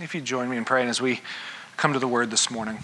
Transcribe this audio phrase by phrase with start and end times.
[0.00, 1.20] If you join me in praying as we
[1.76, 2.78] come to the word this morning.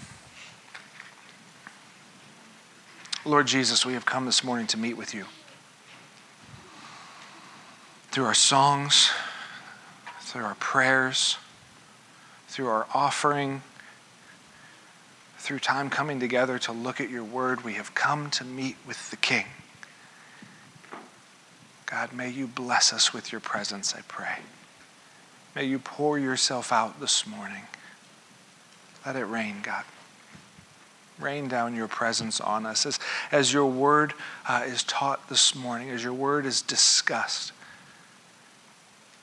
[3.25, 5.25] Lord Jesus, we have come this morning to meet with you.
[8.11, 9.11] Through our songs,
[10.21, 11.37] through our prayers,
[12.47, 13.61] through our offering,
[15.37, 19.09] through time coming together to look at your word, we have come to meet with
[19.11, 19.45] the King.
[21.85, 24.39] God, may you bless us with your presence, I pray.
[25.55, 27.63] May you pour yourself out this morning.
[29.05, 29.83] Let it rain, God.
[31.19, 32.99] Rain down your presence on us as,
[33.31, 34.13] as your word
[34.47, 37.51] uh, is taught this morning, as your word is discussed.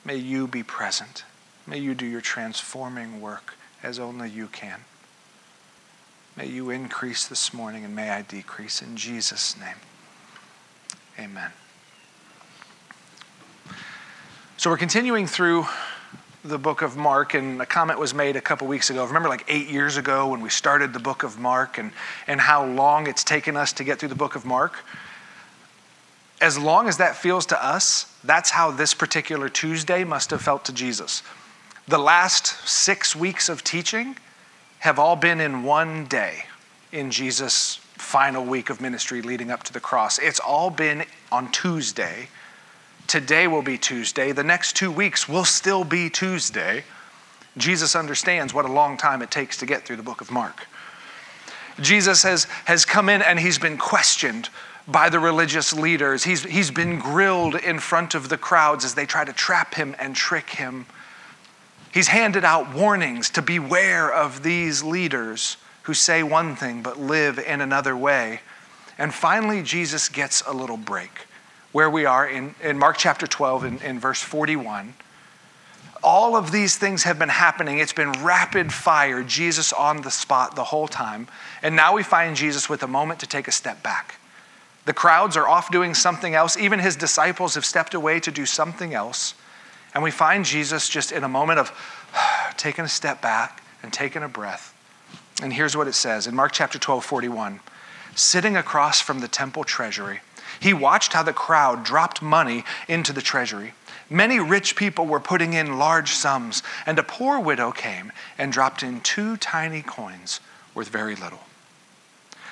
[0.05, 1.23] May you be present.
[1.67, 4.81] May you do your transforming work as only you can.
[6.37, 8.81] May you increase this morning and may I decrease.
[8.81, 9.75] In Jesus' name,
[11.17, 11.51] amen.
[14.57, 15.65] So we're continuing through
[16.43, 19.05] the book of Mark, and a comment was made a couple weeks ago.
[19.05, 21.91] Remember, like eight years ago when we started the book of Mark and,
[22.27, 24.85] and how long it's taken us to get through the book of Mark?
[26.41, 30.63] As long as that feels to us, that's how this particular Tuesday must have felt
[30.65, 31.23] to Jesus.
[31.87, 34.15] The last six weeks of teaching
[34.79, 36.45] have all been in one day
[36.93, 40.17] in Jesus' final week of ministry leading up to the cross.
[40.19, 42.29] It's all been on Tuesday
[43.09, 44.33] Today will be Tuesday.
[44.33, 46.83] The next two weeks will still be Tuesday.
[47.57, 50.67] Jesus understands what a long time it takes to get through the book of Mark.
[51.81, 54.49] Jesus has, has come in and he's been questioned
[54.87, 56.23] by the religious leaders.
[56.23, 59.95] He's, he's been grilled in front of the crowds as they try to trap him
[59.97, 60.85] and trick him.
[61.91, 67.39] He's handed out warnings to beware of these leaders who say one thing but live
[67.39, 68.41] in another way.
[68.99, 71.25] And finally, Jesus gets a little break
[71.71, 74.93] where we are in, in Mark chapter 12 in, in verse 41.
[76.01, 77.79] All of these things have been happening.
[77.79, 81.27] It's been rapid fire, Jesus on the spot the whole time.
[81.61, 84.15] And now we find Jesus with a moment to take a step back.
[84.85, 86.57] The crowds are off doing something else.
[86.57, 89.35] Even his disciples have stepped away to do something else.
[89.93, 91.71] And we find Jesus just in a moment of
[92.57, 94.73] taking a step back and taking a breath.
[95.43, 97.59] And here's what it says in Mark chapter 12, 41
[98.15, 100.19] sitting across from the temple treasury
[100.59, 103.73] he watched how the crowd dropped money into the treasury.
[104.09, 108.81] Many rich people were putting in large sums, and a poor widow came and dropped
[108.81, 110.39] in two tiny coins
[110.73, 111.41] worth very little.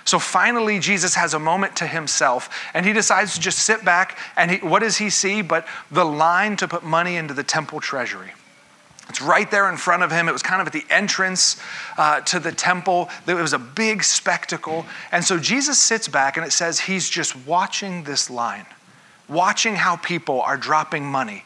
[0.06, 4.18] So finally, Jesus has a moment to himself, and he decides to just sit back.
[4.38, 7.81] And he, what does he see but the line to put money into the temple
[7.81, 8.31] treasury?
[9.09, 10.28] It's right there in front of him.
[10.28, 11.62] It was kind of at the entrance
[11.97, 13.09] uh, to the temple.
[13.25, 14.85] It was a big spectacle.
[15.12, 18.66] And so Jesus sits back and it says he's just watching this line,
[19.29, 21.45] watching how people are dropping money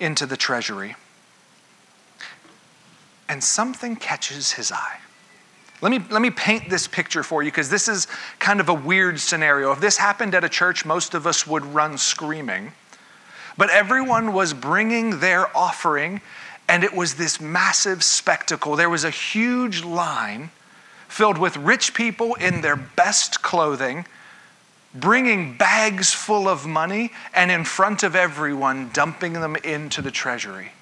[0.00, 0.96] into the treasury.
[3.28, 4.98] And something catches his eye.
[5.82, 8.06] Let me, let me paint this picture for you because this is
[8.38, 9.72] kind of a weird scenario.
[9.72, 12.72] If this happened at a church, most of us would run screaming.
[13.58, 16.20] But everyone was bringing their offering
[16.68, 18.76] and it was this massive spectacle.
[18.76, 20.50] There was a huge line
[21.08, 24.06] filled with rich people in their best clothing,
[24.94, 30.72] bringing bags full of money, and in front of everyone, dumping them into the treasury.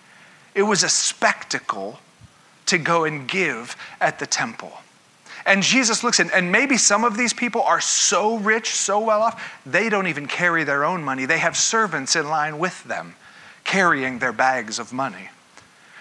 [0.54, 1.98] It was a spectacle
[2.66, 4.72] to go and give at the temple.
[5.46, 9.20] And Jesus looks in, and maybe some of these people are so rich, so well
[9.20, 11.26] off, they don't even carry their own money.
[11.26, 13.14] They have servants in line with them
[13.64, 15.28] carrying their bags of money.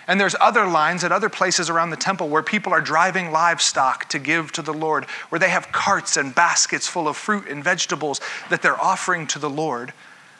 [0.08, 4.10] And there's other lines at other places around the temple where people are driving livestock
[4.10, 7.64] to give to the Lord, where they have carts and baskets full of fruit and
[7.64, 8.20] vegetables
[8.50, 9.94] that they're offering to the Lord.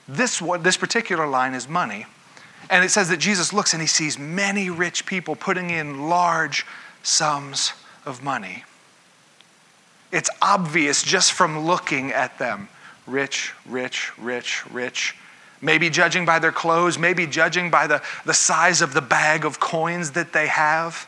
[0.08, 2.06] This, one, this particular line is money.
[2.70, 6.66] And it says that Jesus looks and he sees many rich people putting in large
[7.02, 7.74] sums
[8.06, 8.64] of money.
[10.12, 12.70] It's obvious just from looking at them
[13.08, 15.16] rich, rich, rich, rich
[15.64, 19.60] maybe judging by their clothes, maybe judging by the, the size of the bag of
[19.60, 21.08] coins that they have.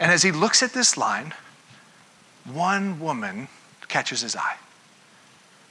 [0.00, 1.34] And as he looks at this line,
[2.50, 3.48] one woman
[3.88, 4.56] catches his eye.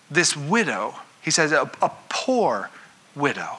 [0.10, 2.70] This widow, he says, a, a poor
[3.16, 3.58] widow,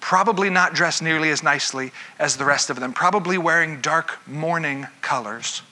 [0.00, 4.86] probably not dressed nearly as nicely as the rest of them, probably wearing dark mourning
[5.00, 5.62] colors,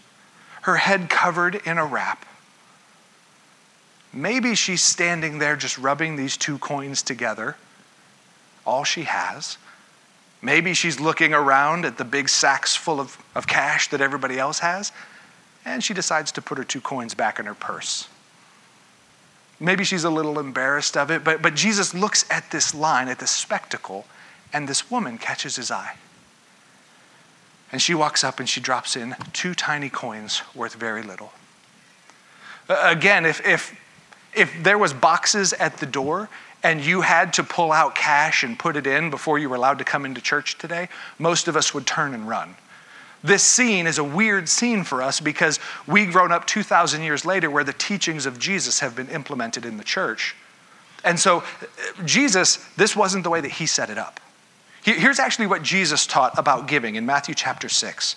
[0.63, 2.25] her head covered in a wrap
[4.13, 7.57] Maybe she's standing there just rubbing these two coins together,
[8.67, 9.57] all she has.
[10.43, 14.59] Maybe she's looking around at the big sacks full of, of cash that everybody else
[14.59, 14.93] has,
[15.65, 18.09] and she decides to put her two coins back in her purse.
[19.61, 23.21] Maybe she's a little embarrassed of it, but, but Jesus looks at this line, at
[23.21, 24.05] this spectacle,
[24.53, 25.97] and this woman catches his eye.
[27.71, 31.33] And she walks up and she drops in two tiny coins worth very little.
[32.69, 33.75] Again, if, if,
[34.35, 36.29] if there was boxes at the door
[36.63, 39.79] and you had to pull out cash and put it in before you were allowed
[39.79, 40.89] to come into church today,
[41.19, 42.57] most of us would turn and run.
[43.25, 47.51] This scene is a weird scene for us because we've grown up 2,000 years later
[47.51, 50.35] where the teachings of Jesus have been implemented in the church.
[51.05, 51.43] And so,
[52.05, 54.21] Jesus, this wasn't the way that he set it up.
[54.83, 58.17] Here's actually what Jesus taught about giving in Matthew chapter 6.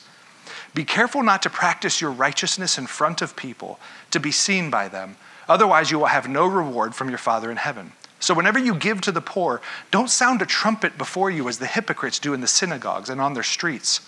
[0.74, 3.80] Be careful not to practice your righteousness in front of people
[4.12, 5.16] to be seen by them.
[5.48, 7.92] Otherwise, you will have no reward from your Father in heaven.
[8.20, 9.62] So, whenever you give to the poor,
[9.92, 13.34] don't sound a trumpet before you as the hypocrites do in the synagogues and on
[13.34, 14.02] their streets,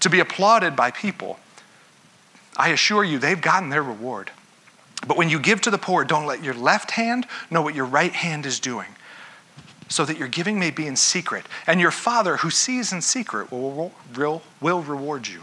[0.00, 1.38] to be applauded by people.
[2.56, 4.30] I assure you, they've gotten their reward.
[5.06, 7.84] But when you give to the poor, don't let your left hand know what your
[7.84, 8.88] right hand is doing,
[9.88, 11.46] so that your giving may be in secret.
[11.66, 13.92] And your Father, who sees in secret, will,
[14.60, 15.42] will, reward you.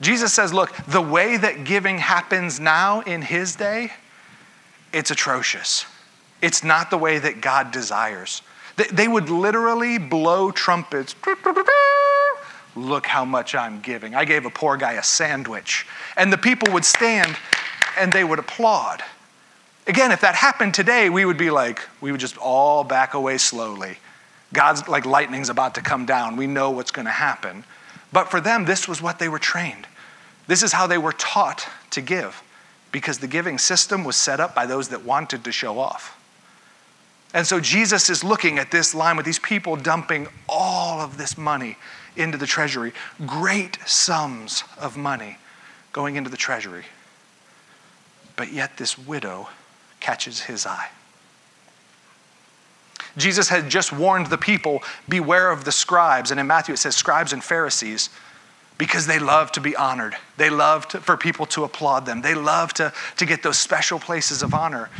[0.00, 3.92] Jesus says, look, the way that giving happens now in his day,
[4.92, 5.86] it's atrocious.
[6.40, 8.42] It's not the way that God desires.
[8.92, 11.14] They would literally blow trumpets.
[12.74, 14.14] Look how much I'm giving.
[14.14, 15.86] I gave a poor guy a sandwich.
[16.16, 17.36] And the people would stand
[17.98, 19.02] and they would applaud.
[19.86, 23.38] Again, if that happened today, we would be like, we would just all back away
[23.38, 23.98] slowly.
[24.52, 26.36] God's like lightning's about to come down.
[26.36, 27.64] We know what's going to happen.
[28.12, 29.86] But for them, this was what they were trained.
[30.46, 32.42] This is how they were taught to give
[32.92, 36.18] because the giving system was set up by those that wanted to show off.
[37.34, 41.38] And so Jesus is looking at this line with these people dumping all of this
[41.38, 41.78] money
[42.14, 42.92] into the treasury,
[43.26, 45.38] great sums of money
[45.92, 46.84] going into the treasury.
[48.36, 49.48] But yet, this widow
[50.00, 50.90] catches his eye.
[53.16, 56.30] Jesus had just warned the people beware of the scribes.
[56.30, 58.10] And in Matthew, it says scribes and Pharisees
[58.78, 60.16] because they love to be honored.
[60.36, 62.22] They love to, for people to applaud them.
[62.22, 64.90] They love to, to get those special places of honor.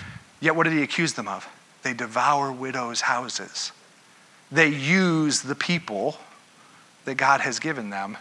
[0.40, 1.48] Yet, what did he accuse them of?
[1.82, 3.72] They devour widows' houses.
[4.50, 6.16] They use the people
[7.04, 8.18] that God has given them.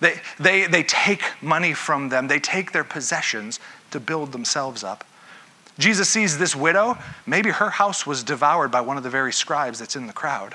[0.00, 3.60] They, they, they take money from them, they take their possessions
[3.90, 5.04] to build themselves up.
[5.78, 6.98] Jesus sees this widow.
[7.26, 10.54] Maybe her house was devoured by one of the very scribes that's in the crowd.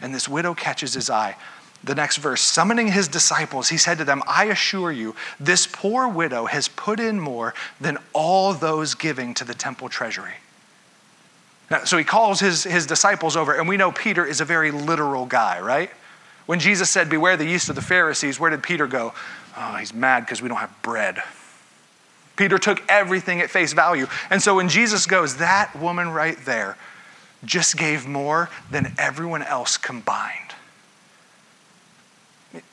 [0.00, 1.36] And this widow catches his eye.
[1.82, 6.08] The next verse, summoning his disciples, he said to them, I assure you, this poor
[6.08, 10.34] widow has put in more than all those giving to the temple treasury.
[11.70, 14.70] Now, so he calls his, his disciples over, and we know Peter is a very
[14.70, 15.90] literal guy, right?
[16.46, 19.14] When Jesus said, Beware the yeast of the Pharisees, where did Peter go?
[19.56, 21.22] Oh, he's mad because we don't have bread.
[22.36, 24.06] Peter took everything at face value.
[24.30, 26.76] And so when Jesus goes, That woman right there
[27.44, 30.49] just gave more than everyone else combined.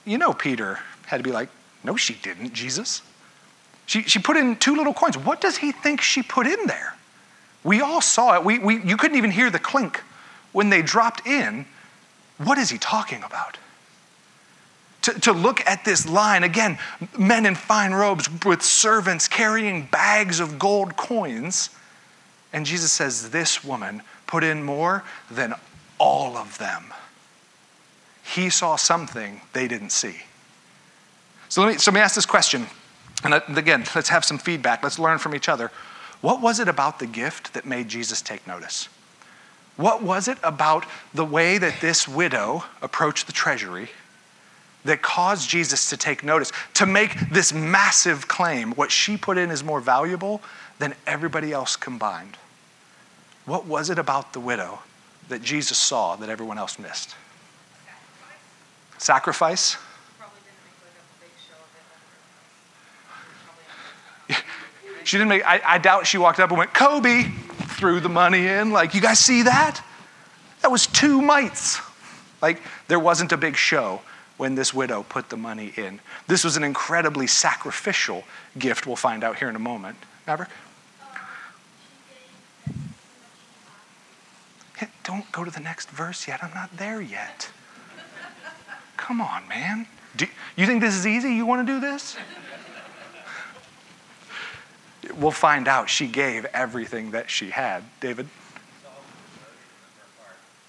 [0.06, 1.50] You know, Peter had to be like,
[1.84, 3.02] No, she didn't, Jesus.
[3.86, 5.18] She, she put in two little coins.
[5.18, 6.94] What does he think she put in there?
[7.64, 8.44] We all saw it.
[8.44, 10.04] We, we, you couldn't even hear the clink
[10.52, 11.66] when they dropped in.
[12.38, 13.58] What is he talking about?
[15.04, 16.78] To, to look at this line, again,
[17.18, 21.70] men in fine robes with servants carrying bags of gold coins.
[22.52, 25.54] And Jesus says, This woman put in more than
[25.98, 26.94] all of them.
[28.34, 30.16] He saw something they didn't see.
[31.50, 32.68] So let me, so let me ask this question.
[33.24, 34.84] And again, let's have some feedback.
[34.84, 35.72] Let's learn from each other.
[36.22, 38.90] What was it about the gift that made Jesus take notice?
[39.76, 43.90] What was it about the way that this widow approached the treasury
[44.84, 48.74] that caused Jesus to take notice, to make this massive claim?
[48.74, 50.42] What she put in is more valuable
[50.80, 52.38] than everybody else combined.
[53.46, 54.80] What was it about the widow
[55.30, 57.16] that Jesus saw that everyone else missed?
[58.98, 59.78] Sacrifice?
[65.04, 67.24] She didn't make, I, I doubt she walked up and went, Kobe,
[67.78, 68.72] threw the money in.
[68.72, 69.82] Like, you guys see that?
[70.62, 71.80] That was two mites.
[72.42, 74.02] Like, there wasn't a big show
[74.36, 76.02] when this widow put the money in.
[76.28, 78.26] This was an incredibly sacrificial
[78.60, 79.98] gift, we'll find out here in a moment.
[80.28, 80.50] Maverick?
[85.04, 86.44] don't go to the next verse yet.
[86.44, 87.50] I'm not there yet.
[89.08, 89.88] Come on, man.
[90.18, 91.30] Do, you think this is easy?
[91.30, 92.18] You want to do this?
[95.16, 97.86] we'll find out she gave everything that she had.
[98.02, 98.28] David?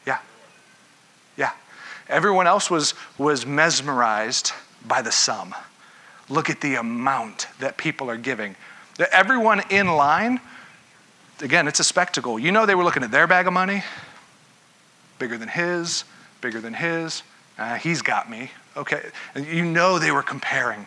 [0.07, 0.21] Yeah.
[1.37, 1.51] Yeah.
[2.09, 4.53] Everyone else was, was mesmerized
[4.87, 5.53] by the sum.
[6.29, 8.55] Look at the amount that people are giving.
[9.11, 10.41] Everyone in line,
[11.41, 12.39] again, it's a spectacle.
[12.39, 13.83] You know, they were looking at their bag of money,
[15.19, 16.05] bigger than his,
[16.41, 17.25] bigger than his,
[17.59, 18.51] Uh, he's got me.
[18.77, 19.03] Okay.
[19.35, 20.87] And you know they were comparing.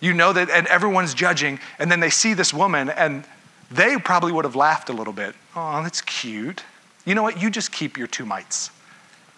[0.00, 3.24] You know that, and everyone's judging, and then they see this woman, and
[3.70, 5.34] they probably would have laughed a little bit.
[5.56, 6.62] Oh, that's cute.
[7.06, 7.40] You know what?
[7.40, 8.70] You just keep your two mites.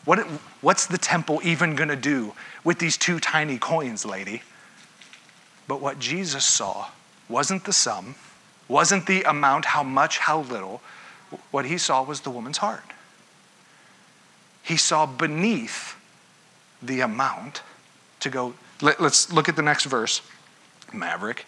[0.05, 0.21] What,
[0.61, 2.33] what's the temple even going to do
[2.65, 4.43] with these two tiny coins, lady?
[5.69, 6.89] But what Jesus saw
[7.29, 8.15] wasn't the sum,
[8.69, 10.81] wasn't the amount, how much, how little.
[11.51, 12.85] What he saw was the woman's heart.
[14.63, 15.97] He saw beneath
[16.83, 17.63] the amount
[18.21, 18.55] to go.
[18.81, 20.23] Let, us look at the next verse,
[20.93, 21.47] Maverick.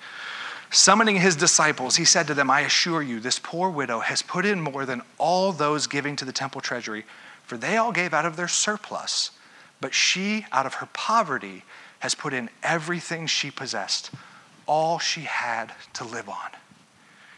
[0.70, 4.44] Summoning his disciples, he said to them, I assure you, this poor widow has put
[4.44, 7.04] in more than all those giving to the temple treasury,
[7.44, 9.30] for they all gave out of their surplus.
[9.80, 11.64] But she, out of her poverty,
[12.00, 14.10] has put in everything she possessed,
[14.66, 16.50] all she had to live on.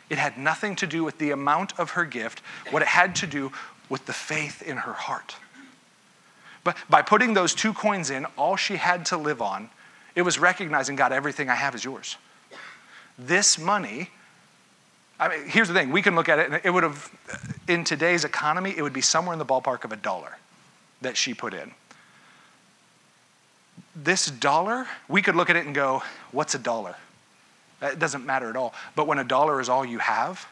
[0.09, 3.27] It had nothing to do with the amount of her gift, what it had to
[3.29, 3.53] do
[3.89, 5.37] with the faith in her heart.
[6.64, 9.71] But by putting those two coins in, all she had to live on,
[10.14, 12.17] it was recognizing, God, everything I have is yours.
[13.19, 14.11] This money,
[15.19, 17.11] I mean, here's the thing we can look at it, and it would have,
[17.69, 20.37] in today's economy, it would be somewhere in the ballpark of a dollar
[21.00, 21.73] that she put in.
[23.95, 26.02] This dollar, we could look at it and go,
[26.33, 26.97] what's a dollar?
[27.83, 28.75] It doesn't matter at all.
[28.95, 30.47] But when a dollar is all you have,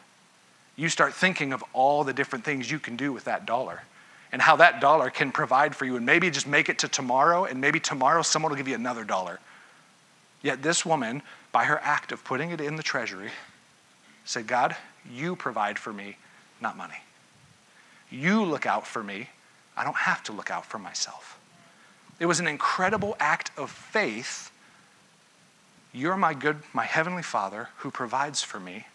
[0.75, 3.83] you start thinking of all the different things you can do with that dollar
[4.31, 7.45] and how that dollar can provide for you and maybe just make it to tomorrow
[7.45, 9.39] and maybe tomorrow someone will give you another dollar.
[10.41, 11.21] Yet this woman,
[11.51, 13.31] by her act of putting it in the treasury,
[14.25, 14.75] said, God,
[15.11, 16.17] you provide for me,
[16.61, 17.01] not money.
[18.11, 19.29] You look out for me.
[19.75, 21.39] I don't have to look out for myself.
[22.19, 24.51] It was an incredible act of faith.
[25.93, 28.85] You're my good, my heavenly Father who provides for me.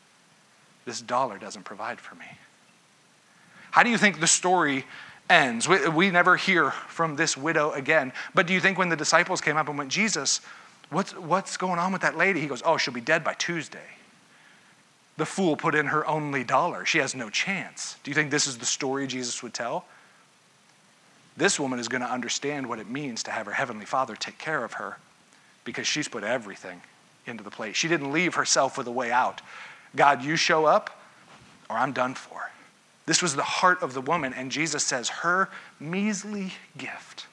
[0.84, 2.26] This dollar doesn't provide for me.
[3.70, 4.84] How do you think the story
[5.28, 5.68] ends?
[5.68, 8.12] We, we never hear from this widow again.
[8.34, 10.40] But do you think when the disciples came up and went, Jesus,
[10.90, 12.40] what's, what's going on with that lady?
[12.40, 13.78] He goes, Oh, she'll be dead by Tuesday.
[15.16, 16.84] The fool put in her only dollar.
[16.84, 17.96] She has no chance.
[18.02, 19.84] Do you think this is the story Jesus would tell?
[21.36, 24.38] This woman is going to understand what it means to have her heavenly father take
[24.38, 24.98] care of her
[25.64, 26.80] because she's put everything
[27.26, 27.74] into the plate.
[27.76, 29.40] She didn't leave herself with a way out.
[29.96, 31.00] God, you show up
[31.70, 32.50] or I'm done for.
[33.06, 37.26] This was the heart of the woman, and Jesus says her measly gift,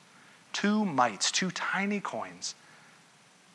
[0.53, 2.55] two mites, two tiny coins,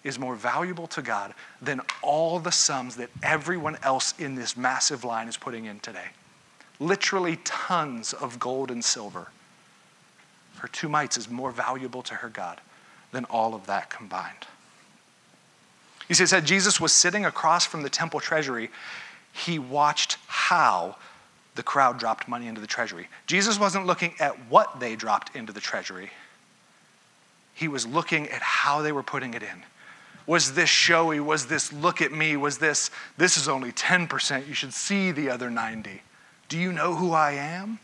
[0.02, 5.04] is more valuable to God than all the sums that everyone else in this massive
[5.04, 6.06] line is putting in today.
[6.78, 9.28] Literally tons of gold and silver
[10.58, 12.60] her two mites is more valuable to her God
[13.12, 14.46] than all of that combined.
[16.08, 18.70] You see, it said Jesus was sitting across from the temple treasury.
[19.32, 20.96] He watched how
[21.56, 23.08] the crowd dropped money into the treasury.
[23.26, 26.10] Jesus wasn't looking at what they dropped into the treasury,
[27.54, 29.64] he was looking at how they were putting it in.
[30.26, 31.20] Was this showy?
[31.20, 32.36] Was this look at me?
[32.36, 34.46] Was this, this is only 10%?
[34.46, 36.02] You should see the other 90.
[36.48, 37.78] Do you know who I am?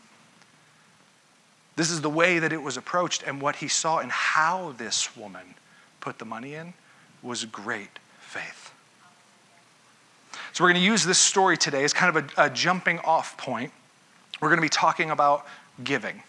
[1.75, 5.17] This is the way that it was approached, and what he saw and how this
[5.17, 5.55] woman
[6.01, 6.73] put the money in
[7.23, 8.62] was great faith.
[10.53, 13.37] So, we're going to use this story today as kind of a, a jumping off
[13.37, 13.71] point.
[14.39, 15.45] We're going to be talking about
[15.83, 16.23] giving.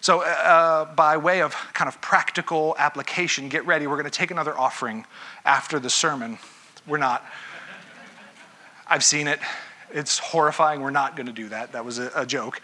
[0.00, 3.86] So, uh, by way of kind of practical application, get ready.
[3.86, 5.04] We're going to take another offering
[5.44, 6.38] after the sermon.
[6.86, 7.24] We're not.
[8.88, 9.38] I've seen it.
[9.92, 10.80] It's horrifying.
[10.80, 11.72] We're not going to do that.
[11.72, 12.60] That was a, a joke.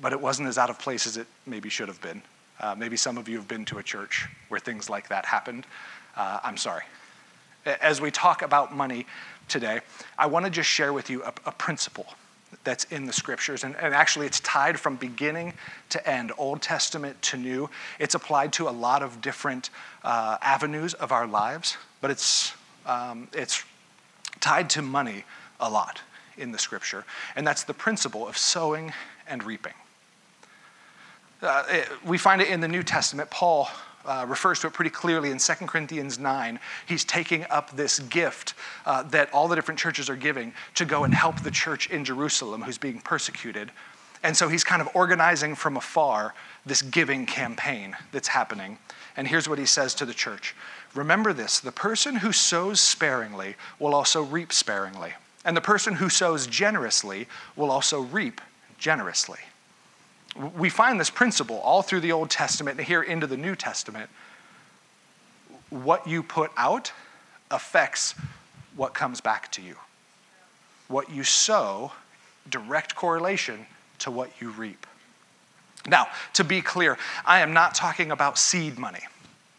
[0.00, 2.22] but it wasn't as out of place as it maybe should have been.
[2.60, 5.64] Uh, maybe some of you have been to a church where things like that happened.
[6.18, 6.82] Uh, I'm sorry.
[7.64, 9.06] As we talk about money
[9.46, 9.80] today,
[10.18, 12.06] I want to just share with you a, a principle
[12.64, 13.62] that's in the scriptures.
[13.62, 15.52] And, and, actually, it's tied from beginning
[15.90, 17.70] to end, Old Testament to New.
[18.00, 19.70] It's applied to a lot of different
[20.02, 22.52] uh, avenues of our lives, but it's,
[22.84, 23.64] um, it's
[24.40, 25.24] tied to money
[25.60, 26.00] a lot
[26.36, 27.04] in the scripture.
[27.36, 28.92] And that's the principle of sowing
[29.28, 29.74] and reaping.
[31.42, 33.30] Uh, it, we find it in the New Testament.
[33.30, 33.68] Paul
[34.08, 36.58] uh, refers to it pretty clearly in 2 Corinthians 9.
[36.86, 38.54] He's taking up this gift
[38.86, 42.04] uh, that all the different churches are giving to go and help the church in
[42.04, 43.70] Jerusalem who's being persecuted.
[44.22, 46.34] And so he's kind of organizing from afar
[46.66, 48.78] this giving campaign that's happening.
[49.16, 50.54] And here's what he says to the church
[50.94, 55.12] Remember this the person who sows sparingly will also reap sparingly,
[55.44, 58.40] and the person who sows generously will also reap
[58.78, 59.38] generously
[60.56, 64.08] we find this principle all through the Old Testament and here into the New Testament.
[65.70, 66.92] What you put out
[67.50, 68.14] affects
[68.76, 69.76] what comes back to you.
[70.86, 71.92] What you sow,
[72.48, 73.66] direct correlation
[74.00, 74.86] to what you reap.
[75.86, 79.00] Now, to be clear, I am not talking about seed money.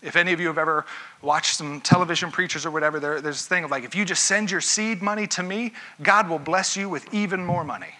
[0.01, 0.85] If any of you have ever
[1.21, 4.25] watched some television preachers or whatever, there, there's this thing of like, if you just
[4.25, 7.93] send your seed money to me, God will bless you with even more money.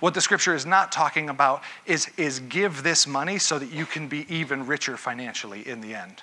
[0.00, 3.86] What the scripture is not talking about is, is give this money so that you
[3.86, 6.22] can be even richer financially in the end.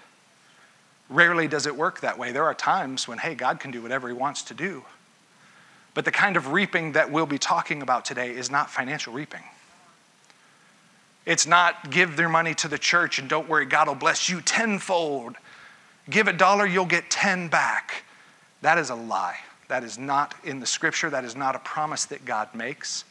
[1.10, 2.32] Rarely does it work that way.
[2.32, 4.84] There are times when, hey, God can do whatever He wants to do.
[5.94, 9.44] But the kind of reaping that we'll be talking about today is not financial reaping.
[11.26, 14.42] It's not give their money to the church and don't worry, God will bless you
[14.42, 15.36] tenfold.
[16.10, 18.04] Give a dollar, you'll get 10 back.
[18.62, 19.38] That is a lie.
[19.68, 21.10] That is not in the scripture.
[21.10, 23.06] That is not a promise that God makes.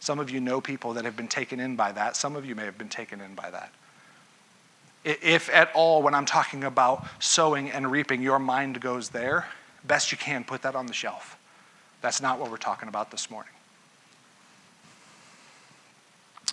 [0.00, 2.16] Some of you know people that have been taken in by that.
[2.16, 3.72] Some of you may have been taken in by that.
[5.04, 9.46] If at all, when I'm talking about sowing and reaping, your mind goes there,
[9.84, 11.38] best you can put that on the shelf.
[12.00, 13.52] That's not what we're talking about this morning.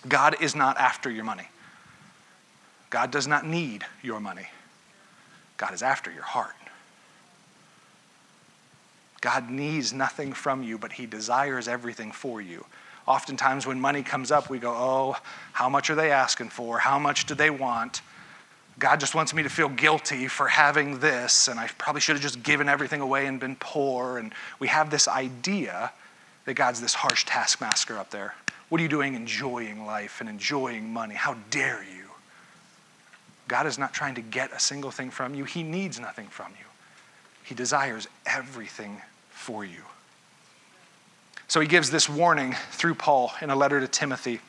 [0.08, 1.48] God is not after your money.
[2.89, 4.48] God does not need your money.
[5.58, 6.56] God is after your heart.
[9.20, 12.66] God needs nothing from you, but He desires everything for you.
[13.07, 15.15] Oftentimes, when money comes up, we go, Oh,
[15.53, 16.79] how much are they asking for?
[16.79, 18.01] How much do they want?
[18.79, 22.21] God just wants me to feel guilty for having this, and I probably should have
[22.21, 24.19] just given everything away and been poor.
[24.19, 25.91] And we have this idea
[26.45, 28.35] that God's this harsh taskmaster up there.
[28.69, 31.15] What are you doing enjoying life and enjoying money?
[31.15, 32.03] How dare you?
[33.47, 36.51] God is not trying to get a single thing from you, He needs nothing from
[36.59, 36.65] you.
[37.43, 39.83] He desires everything for you.
[41.48, 44.42] So he gives this warning through Paul in a letter to Timothy.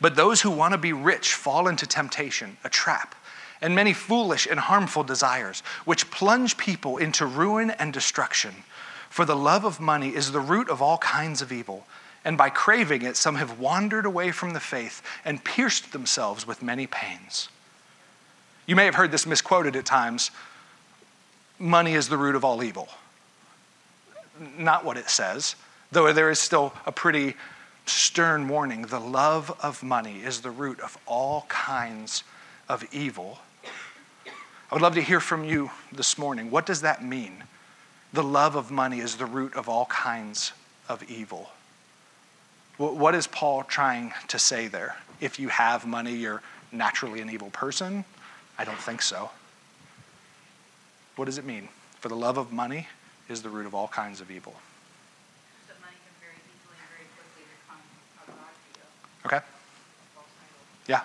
[0.00, 3.14] But those who want to be rich fall into temptation, a trap,
[3.62, 8.54] and many foolish and harmful desires, which plunge people into ruin and destruction.
[9.08, 11.86] For the love of money is the root of all kinds of evil
[12.24, 16.62] and by craving it, some have wandered away from the faith and pierced themselves with
[16.62, 17.48] many pains.
[18.66, 20.30] You may have heard this misquoted at times
[21.58, 22.88] money is the root of all evil.
[24.58, 25.56] Not what it says,
[25.92, 27.34] though there is still a pretty
[27.86, 28.82] stern warning.
[28.82, 32.22] The love of money is the root of all kinds
[32.68, 33.38] of evil.
[34.70, 36.50] I would love to hear from you this morning.
[36.50, 37.42] What does that mean?
[38.12, 40.52] The love of money is the root of all kinds
[40.88, 41.50] of evil.
[42.76, 44.96] What is Paul trying to say there?
[45.20, 48.04] If you have money, you're naturally an evil person?
[48.58, 49.30] I don't think so.
[51.16, 51.68] What does it mean?
[51.98, 52.88] For the love of money
[53.28, 54.54] is the root of all kinds of evil.
[59.26, 59.40] Okay?
[60.86, 61.02] Yeah.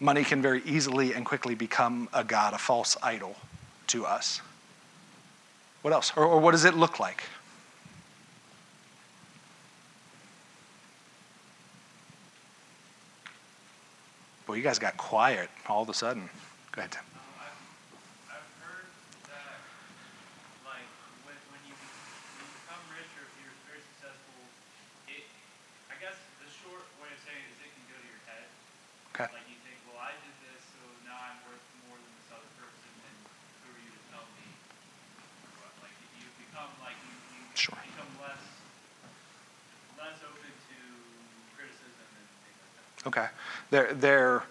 [0.00, 3.36] Money can very easily and quickly become a God, a false idol
[3.88, 4.40] to us.
[5.82, 6.12] What else?
[6.16, 7.22] Or, or what does it look like?
[14.46, 16.28] Boy, you guys got quiet all of a sudden.
[16.72, 17.02] Go ahead, Tim.
[29.14, 29.30] Okay.
[29.30, 32.50] Like you think, well, I did this, so now I'm worth more than this other
[32.58, 33.14] person, and
[33.62, 34.42] who are you to tell me?
[35.62, 35.70] What?
[35.86, 37.78] Like you become like you, you sure.
[37.94, 38.42] become less
[39.94, 40.78] less open to
[41.54, 42.86] criticism and things like that.
[43.06, 43.26] Okay.
[43.70, 44.44] There.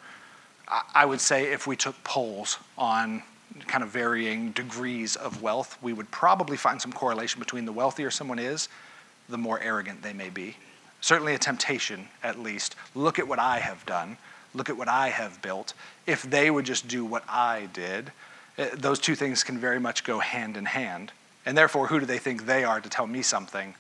[0.96, 3.22] I would say if we took polls on
[3.68, 8.10] kind of varying degrees of wealth, we would probably find some correlation between the wealthier
[8.10, 8.70] someone is,
[9.30, 10.56] the more arrogant they may be.
[11.02, 12.76] Certainly a temptation, at least.
[12.96, 14.18] Look at what I have done.
[14.54, 15.74] Look at what I have built.
[16.08, 18.12] If they would just do what I did,
[18.58, 21.12] eh, those two things can very much go hand in hand.
[21.46, 23.76] And therefore, who do they think they are to tell me something?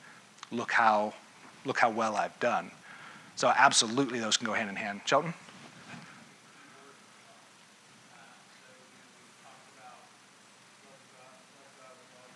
[0.52, 1.14] Look how,
[1.66, 2.72] look how well I've done.
[3.36, 5.02] So, absolutely, those can go hand in hand.
[5.06, 5.34] Shelton?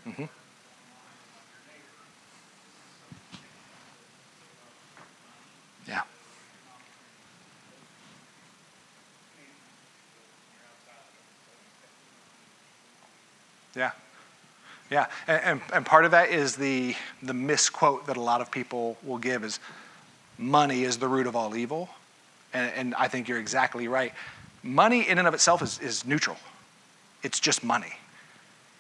[0.08, 0.24] Mm-hmm.
[5.88, 6.02] Yeah.
[13.76, 13.92] Yeah.
[14.90, 15.06] Yeah.
[15.28, 18.98] And, and, and, part of that is the, the misquote that a lot of people
[19.04, 19.60] will give is
[20.38, 21.90] money is the root of all evil.
[22.54, 24.14] And, and I think you're exactly right.
[24.64, 26.38] Money in and of itself is, is neutral.
[27.24, 27.94] It's just money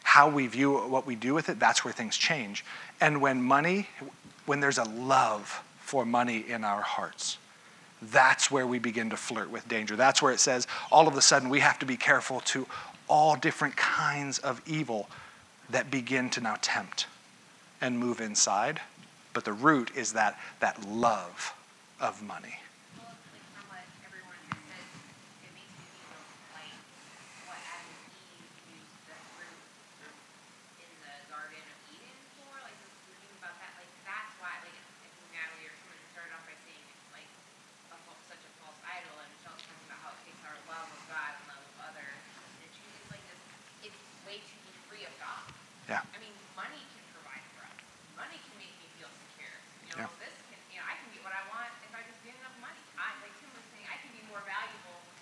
[0.07, 2.63] how we view what we do with it, that's where things change.
[3.01, 3.89] And when money,
[4.45, 7.37] when there's a love for money in our hearts,
[8.01, 9.97] that's where we begin to flirt with danger.
[9.97, 12.65] That's where it says all of a sudden we have to be careful to
[13.09, 15.09] all different kinds of evil
[15.71, 17.05] that begin to now tempt
[17.81, 18.79] and move inside.
[19.37, 21.53] But the root is that, that love
[22.01, 22.57] of money.
[22.97, 24.33] Well, like from what everyone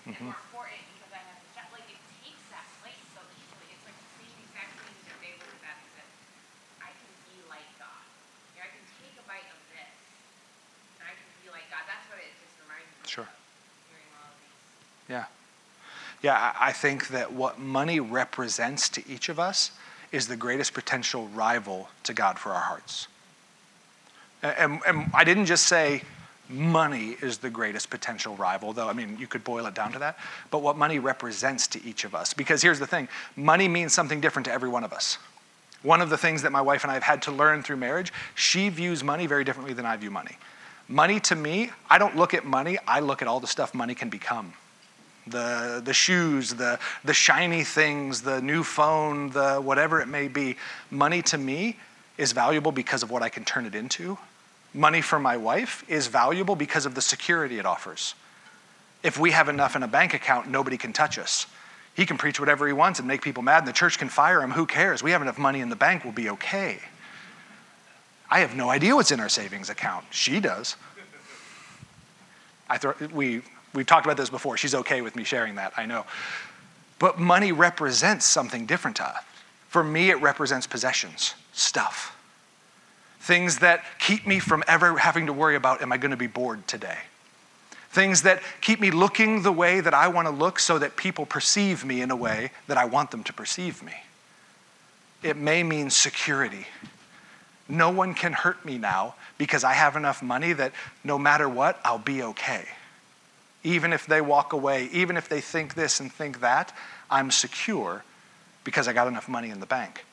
[0.05, 0.21] mm-hmm.
[0.21, 1.67] and more important because I have a job.
[1.73, 3.67] Like it takes that place so easily.
[3.73, 6.09] It's like the same exact thing that they look at and said,
[6.79, 8.05] I can be like God.
[8.53, 9.97] You know, I can take a bite of this
[11.01, 11.83] and I can be like God.
[11.89, 13.25] That's what it just reminds me sure.
[13.25, 13.33] of.
[13.89, 14.61] Hearing all of these.
[15.09, 15.25] Yeah.
[16.25, 19.69] Yeah, I think that what money represents to each of us
[20.11, 23.07] is the greatest potential rival to God for our hearts.
[24.41, 26.01] And, and, I didn't just say
[26.49, 29.99] money is the greatest potential rival, though, I mean, you could boil it down to
[29.99, 30.17] that,
[30.49, 32.33] but what money represents to each of us.
[32.33, 35.19] Because here's the thing money means something different to every one of us.
[35.83, 38.11] One of the things that my wife and I have had to learn through marriage,
[38.33, 40.37] she views money very differently than I view money.
[40.87, 43.93] Money to me, I don't look at money, I look at all the stuff money
[43.93, 44.53] can become
[45.27, 50.55] the, the shoes, the, the shiny things, the new phone, the whatever it may be.
[50.91, 51.77] Money to me
[52.17, 54.17] is valuable because of what I can turn it into.
[54.73, 58.13] Money for my wife is valuable because of the security it offers.
[59.03, 61.47] If we have enough in a bank account, nobody can touch us.
[61.95, 64.41] He can preach whatever he wants and make people mad, and the church can fire
[64.41, 64.51] him.
[64.51, 65.01] Who cares?
[65.01, 66.79] We have enough money in the bank, we'll be okay.
[68.29, 70.05] I have no idea what's in our savings account.
[70.09, 70.75] She does.
[72.67, 73.43] I throw, we
[73.75, 74.57] We've talked about this before.
[74.57, 76.05] She's okay with me sharing that, I know.
[76.97, 79.17] But money represents something different to us.
[79.67, 82.15] For me, it represents possessions, stuff.
[83.19, 86.27] Things that keep me from ever having to worry about, am I going to be
[86.27, 86.97] bored today?
[87.89, 91.25] Things that keep me looking the way that I want to look so that people
[91.25, 93.93] perceive me in a way that I want them to perceive me.
[95.23, 96.67] It may mean security.
[97.67, 100.71] No one can hurt me now because I have enough money that
[101.03, 102.65] no matter what, I'll be okay
[103.65, 106.71] even if they walk away, even if they think this and think that,
[107.09, 108.03] I'm secure
[108.63, 110.05] because I got enough money in the bank.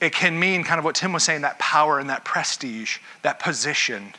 [0.00, 3.40] It can mean kind of what Tim was saying that power and that prestige, that
[3.40, 4.12] position.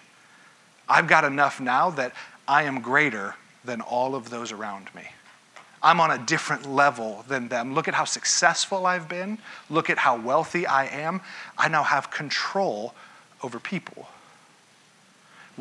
[0.89, 2.13] I've got enough now that
[2.47, 5.03] I am greater than all of those around me.
[5.83, 7.75] I'm on a different level than them.
[7.75, 9.37] Look at how successful I've been.
[9.69, 11.21] Look at how wealthy I am.
[11.57, 12.93] I now have control
[13.43, 14.07] over people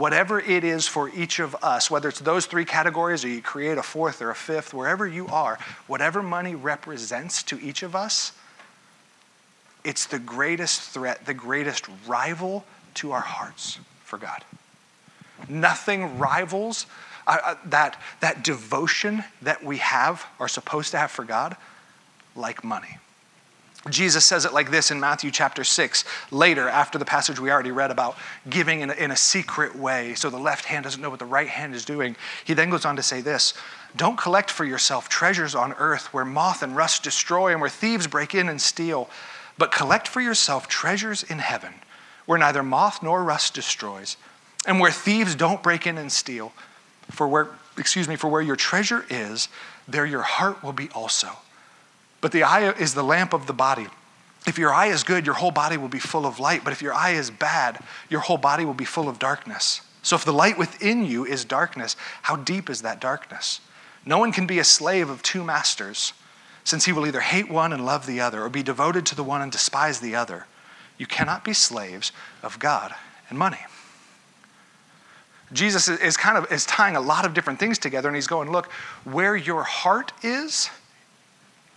[0.01, 3.77] whatever it is for each of us, whether it's those three categories or you create
[3.77, 8.33] a fourth or a fifth, wherever you are, whatever money represents to each of us,
[9.85, 14.43] it's the greatest threat, the greatest rival to our hearts for God.
[15.51, 16.87] Nothing rivals
[17.27, 21.57] uh, uh that, that devotion that we have, are supposed to have for God,
[22.35, 22.97] like money.
[23.89, 27.73] Jesus says it like this in Matthew chapter 6, later, after the passage we already
[27.73, 28.19] read about
[28.51, 31.25] giving in a, in a, secret way, so the left hand doesn't know what the
[31.25, 32.15] right hand is doing.
[32.45, 33.55] He then goes on to say this
[33.97, 38.07] Don't collect for yourself treasures on earth where moth and rust destroy and where thieves
[38.07, 39.09] break in and steal,
[39.57, 41.73] but collect for yourself treasures in heaven
[42.27, 44.17] where neither moth nor rust destroys
[44.67, 46.53] and where thieves don't break in and steal.
[47.11, 49.49] For where, excuse me, for where your treasure is,
[49.89, 51.31] there your heart will be also.
[52.21, 53.87] But the eye is the lamp of the body.
[54.47, 56.65] If your eye is good, your whole body will be full of light.
[56.65, 57.79] But if your eye is bad,
[58.09, 59.83] your whole body will be full of darkness.
[60.03, 63.61] So if the light within you is darkness, how deep is that darkness?
[64.07, 66.15] No one can be a slave of two masters,
[66.65, 69.25] since he will either hate one and love the other, or be devoted to the
[69.25, 70.47] one and despise the other.
[70.97, 72.95] You cannot be slaves of God
[73.29, 73.61] and money.
[75.53, 78.51] Jesus is kind of is tying a lot of different things together, and he's going,
[78.51, 78.71] look,
[79.05, 80.71] where your heart is,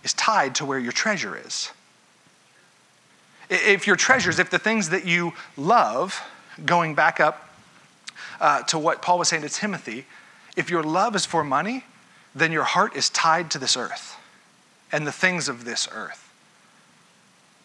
[0.04, 1.72] is tied to where your treasure is.
[3.50, 6.22] If your treasures, if the things that you love,
[6.64, 7.48] going back up
[8.40, 10.06] uh, to what Paul was saying to Timothy,
[10.56, 11.84] if your love is for money,
[12.34, 14.16] then your heart is tied to this earth
[14.92, 16.20] and the things of this earth.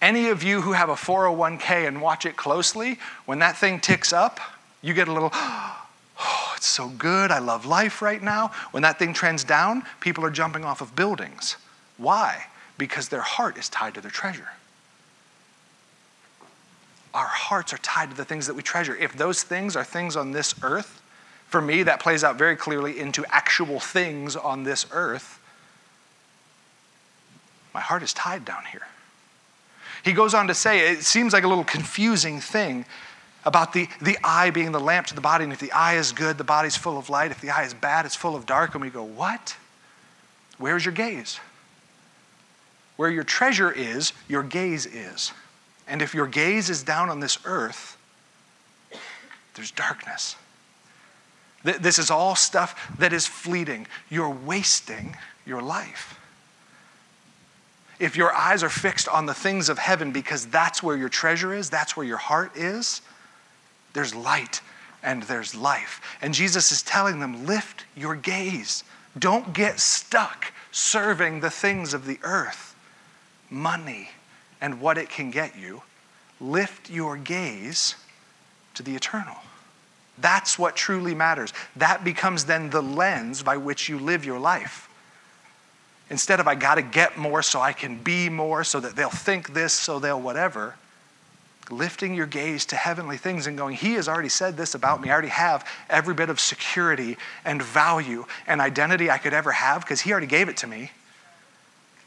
[0.01, 4.13] Any of you who have a 401k and watch it closely, when that thing ticks
[4.13, 4.39] up,
[4.81, 7.31] you get a little, oh, it's so good.
[7.31, 8.51] I love life right now.
[8.71, 11.57] When that thing trends down, people are jumping off of buildings.
[11.99, 12.45] Why?
[12.79, 14.47] Because their heart is tied to their treasure.
[17.13, 18.95] Our hearts are tied to the things that we treasure.
[18.95, 21.01] If those things are things on this earth,
[21.47, 25.39] for me, that plays out very clearly into actual things on this earth.
[27.73, 28.87] My heart is tied down here.
[30.03, 32.85] He goes on to say, it seems like a little confusing thing
[33.45, 35.43] about the, the eye being the lamp to the body.
[35.43, 37.31] And if the eye is good, the body's full of light.
[37.31, 38.75] If the eye is bad, it's full of dark.
[38.75, 39.57] And we go, What?
[40.59, 41.39] Where's your gaze?
[42.99, 45.31] Where your treasure is, your gaze is.
[45.87, 47.95] And if your gaze is down on this earth,
[49.53, 50.35] there's darkness.
[51.63, 53.87] This is all stuff that is fleeting.
[54.09, 56.19] You're wasting your life.
[57.99, 61.53] If your eyes are fixed on the things of heaven because that's where your treasure
[61.53, 63.01] is, that's where your heart is,
[63.93, 64.59] there's light
[65.03, 66.01] and there's life.
[66.21, 68.83] And Jesus is telling them, lift your gaze
[69.17, 72.68] Don't get stuck serving the things of the earth,
[73.49, 74.09] money,
[74.61, 75.81] and what it can get you.
[76.39, 77.95] Lift your gaze
[78.75, 79.35] to the eternal.
[80.17, 81.53] That's what truly matters.
[81.75, 84.89] That becomes then the lens by which you live your life.
[86.09, 89.09] Instead of, I got to get more so I can be more, so that they'll
[89.09, 90.75] think this, so they'll whatever,
[91.69, 95.09] lifting your gaze to heavenly things and going, He has already said this about me.
[95.09, 99.81] I already have every bit of security and value and identity I could ever have
[99.81, 100.91] because He already gave it to me.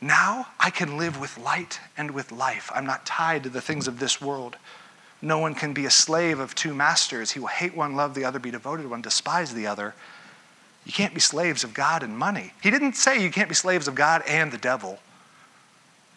[0.03, 2.71] Now I can live with light and with life.
[2.75, 4.57] I'm not tied to the things of this world.
[5.23, 7.31] No one can be a slave of two masters.
[7.31, 9.95] He will hate one, love the other, be devoted to one, despise the other.
[10.85, 12.53] You can't be slaves of God and money.
[12.61, 14.99] He didn't say you can't be slaves of God and the devil.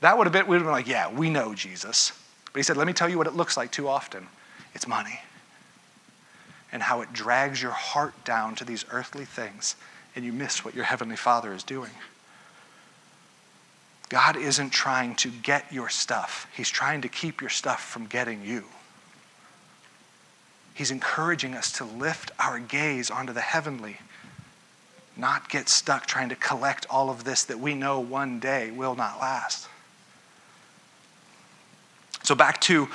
[0.02, 2.12] That would have been, we'd have been like, yeah, we know Jesus.
[2.52, 4.28] But he said, let me tell you what it looks like too often
[4.74, 5.20] it's money.
[6.72, 9.76] And how it drags your heart down to these earthly things,
[10.16, 11.92] and you miss what your heavenly Father is doing.
[14.10, 18.44] God isn't trying to get your stuff, He's trying to keep your stuff from getting
[18.44, 18.66] you.
[20.74, 23.98] He's encouraging us to lift our gaze onto the heavenly
[25.18, 28.96] not get stuck trying to collect all of this that we know one day will
[28.96, 29.68] not last.
[32.24, 32.90] So, back to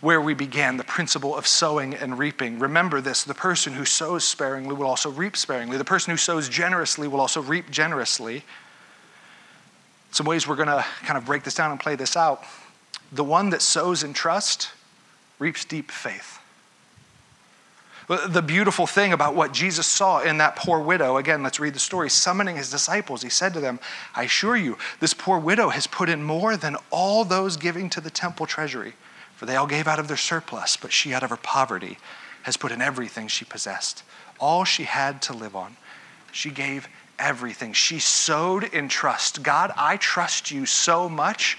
[0.00, 2.58] where we began the principle of sowing and reaping.
[2.58, 6.48] Remember this the person who sows sparingly will also reap sparingly, the person who sows
[6.48, 8.42] generously will also reap generously.
[10.10, 12.44] Some ways we're going to kind of break this down and play this out.
[13.12, 14.70] The one that sows in trust
[15.38, 16.38] reaps deep faith.
[18.08, 21.80] The beautiful thing about what Jesus saw in that poor widow, again, let's read the
[21.80, 22.10] story.
[22.10, 23.78] Summoning his disciples, he said to them,
[24.16, 28.00] I assure you, this poor widow has put in more than all those giving to
[28.00, 28.94] the temple treasury,
[29.36, 31.98] for they all gave out of their surplus, but she, out of her poverty,
[32.42, 34.02] has put in everything she possessed,
[34.40, 35.76] all she had to live on.
[36.32, 36.88] She gave
[37.20, 37.72] everything.
[37.72, 39.42] She sowed in trust.
[39.42, 41.58] God, I trust you so much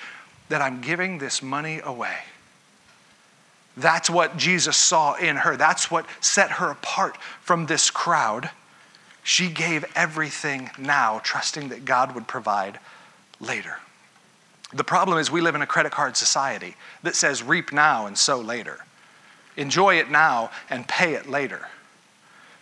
[0.49, 2.17] that I'm giving this money away.
[3.77, 5.55] That's what Jesus saw in her.
[5.55, 8.49] That's what set her apart from this crowd.
[9.23, 12.79] She gave everything now, trusting that God would provide
[13.39, 13.77] later.
[14.73, 18.17] The problem is, we live in a credit card society that says reap now and
[18.17, 18.85] sow later.
[19.57, 21.67] Enjoy it now and pay it later.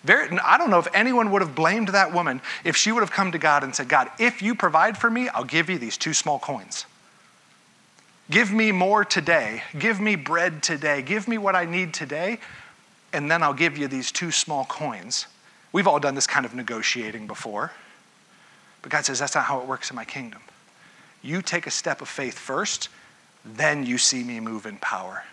[0.03, 3.11] Very, I don't know if anyone would have blamed that woman if she would have
[3.11, 5.97] come to God and said, God, if you provide for me, I'll give you these
[5.97, 6.85] two small coins.
[8.31, 9.63] Give me more today.
[9.77, 11.01] Give me bread today.
[11.01, 12.39] Give me what I need today,
[13.11, 15.25] and then I'll give you these two small coins.
[15.71, 17.71] We've all done this kind of negotiating before.
[18.81, 20.41] But God says that's not how it works in my kingdom.
[21.21, 22.87] You take a step of faith first,
[23.43, 25.23] then you see me move in power.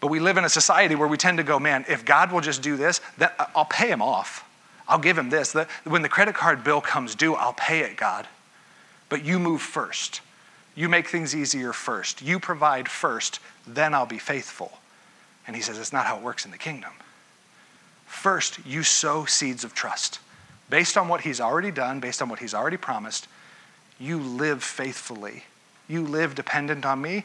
[0.00, 2.40] But we live in a society where we tend to go, man, if God will
[2.40, 4.44] just do this, then uh, I'll pay him off.
[4.88, 5.54] I'll give him this.
[5.84, 8.26] When the credit card bill comes due, I'll pay it, God.
[9.08, 10.20] But you move first.
[10.74, 12.22] You make things easier first.
[12.22, 14.72] You provide first, then I'll be faithful.
[15.46, 16.92] And he says, It's not how it works in the kingdom.
[18.06, 20.18] First, you sow seeds of trust.
[20.70, 23.28] Based on what he's already done, based on what he's already promised,
[23.98, 25.44] you live faithfully.
[25.88, 27.24] You live dependent on me.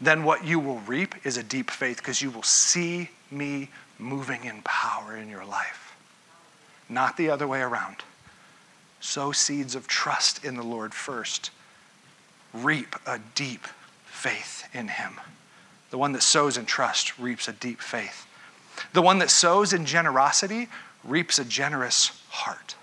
[0.00, 4.44] Then what you will reap is a deep faith because you will see me moving
[4.44, 5.96] in power in your life.
[6.88, 7.96] Not the other way around.
[9.00, 11.50] Sow seeds of trust in the Lord first
[12.52, 13.66] reap a deep
[14.06, 15.20] faith in him.
[15.90, 18.26] The one that sows in trust reaps a deep faith.
[18.92, 20.68] The one that sows in generosity
[21.04, 22.74] reaps a generous heart.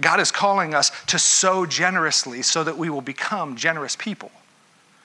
[0.00, 4.30] God is calling us to sow generously so that we will become generous people.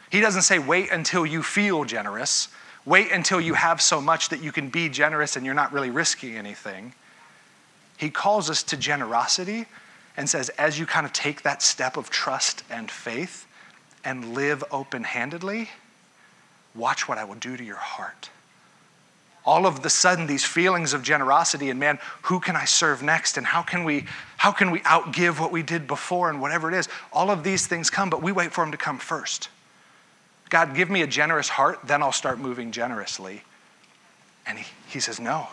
[0.10, 2.48] He doesn't say, wait until you feel generous,
[2.86, 5.91] wait until you have so much that you can be generous and you're not really
[5.91, 6.93] risking anything.
[7.98, 9.65] He calls us to generosity
[10.17, 13.45] and says, as you kind of take that step of trust and faith
[14.04, 15.69] and live open handedly,
[16.74, 18.30] watch what I will do to your heart.
[19.45, 23.38] All of the sudden, these feelings of generosity and man, who can I serve next?
[23.38, 24.06] And how can we
[24.38, 26.88] how can we outgive what we did before and whatever it is?
[27.12, 29.50] All of these things come, but we wait for them to come first.
[30.49, 33.43] God, give me a generous heart, then I'll start moving generously.
[34.45, 35.47] And he, he says, No.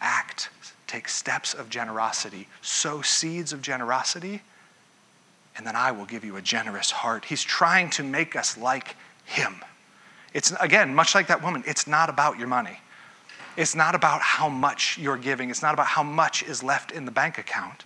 [0.00, 0.50] Act
[0.94, 4.40] take steps of generosity, sow seeds of generosity,
[5.56, 7.24] and then I will give you a generous heart.
[7.24, 9.56] He's trying to make us like Him.
[10.32, 12.78] It's, again, much like that woman, it's not about your money.
[13.56, 15.50] It's not about how much you're giving.
[15.50, 17.84] It's not about how much is left in the bank account.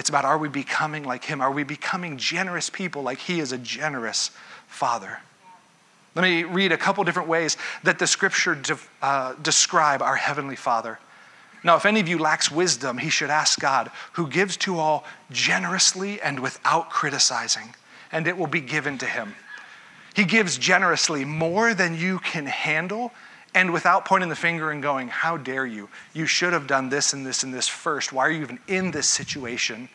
[0.00, 1.42] It's about are we becoming like Him?
[1.42, 4.30] Are we becoming generous people like He is a generous
[4.66, 5.18] Father?
[6.14, 10.56] Let me read a couple different ways that the scripture de- uh, describe our Heavenly
[10.56, 10.98] Father.
[11.62, 15.04] Now, if any of you lacks wisdom, he should ask God, who gives to all
[15.30, 17.74] generously and without criticizing,
[18.10, 19.34] and it will be given to him.
[20.14, 23.12] He gives generously more than you can handle,
[23.54, 25.88] and without pointing the finger and going, How dare you?
[26.12, 28.12] You should have done this and this and this first.
[28.12, 29.88] Why are you even in this situation?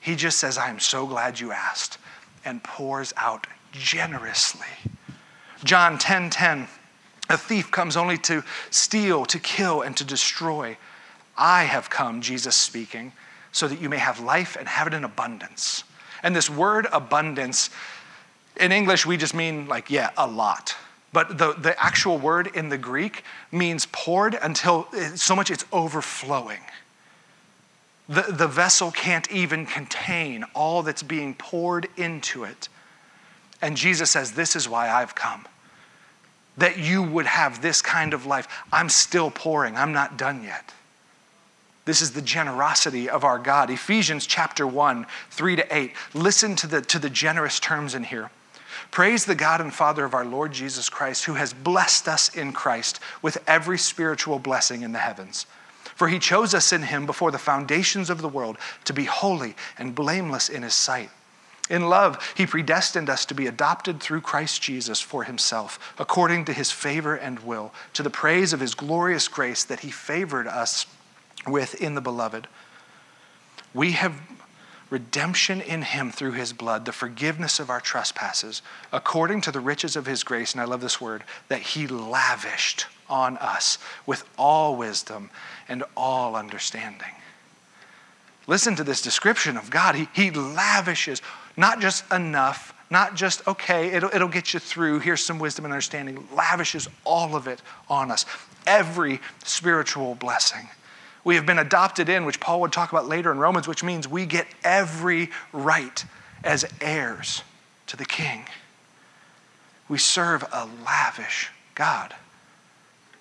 [0.00, 1.98] He just says, I am so glad you asked,
[2.44, 4.66] and pours out generously.
[5.64, 6.68] John 10 10.
[7.28, 10.76] A thief comes only to steal, to kill, and to destroy.
[11.36, 13.12] I have come, Jesus speaking,
[13.52, 15.84] so that you may have life and have it in abundance.
[16.22, 17.70] And this word abundance,
[18.56, 20.74] in English, we just mean like, yeah, a lot.
[21.12, 26.60] But the, the actual word in the Greek means poured until so much it's overflowing.
[28.08, 32.68] The, the vessel can't even contain all that's being poured into it.
[33.62, 35.46] And Jesus says, This is why I've come
[36.56, 38.46] that you would have this kind of life.
[38.72, 40.72] I'm still pouring, I'm not done yet.
[41.86, 43.70] This is the generosity of our God.
[43.70, 45.92] Ephesians chapter 1, 3 to 8.
[46.14, 48.30] Listen to the, to the generous terms in here.
[48.90, 52.52] Praise the God and Father of our Lord Jesus Christ, who has blessed us in
[52.52, 55.46] Christ with every spiritual blessing in the heavens.
[55.94, 59.54] For he chose us in him before the foundations of the world to be holy
[59.78, 61.10] and blameless in his sight.
[61.68, 66.52] In love, he predestined us to be adopted through Christ Jesus for himself, according to
[66.52, 70.86] his favor and will, to the praise of his glorious grace that he favored us
[71.46, 72.48] with in the beloved.
[73.72, 74.20] We have
[74.90, 78.60] redemption in him through his blood, the forgiveness of our trespasses,
[78.92, 82.86] according to the riches of his grace, and I love this word, that he lavished
[83.08, 85.30] on us with all wisdom
[85.68, 87.12] and all understanding.
[88.46, 89.94] Listen to this description of God.
[89.94, 91.22] He, he lavishes
[91.56, 95.72] not just enough, not just, okay, it'll, it'll get you through, here's some wisdom and
[95.72, 98.26] understanding, lavishes all of it on us.
[98.66, 100.68] Every spiritual blessing.
[101.24, 104.08] We have been adopted in, which Paul would talk about later in Romans, which means
[104.08, 106.04] we get every right
[106.42, 107.42] as heirs
[107.88, 108.46] to the King.
[109.88, 112.14] We serve a lavish God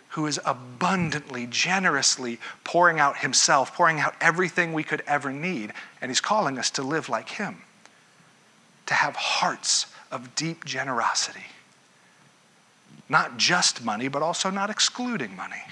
[0.10, 5.74] who is abundantly, generously pouring out himself, pouring out everything we could ever need.
[6.02, 7.62] And he's calling us to live like him
[8.88, 11.46] to have hearts of deep generosity.
[13.08, 15.64] Not just money, but also not excluding money.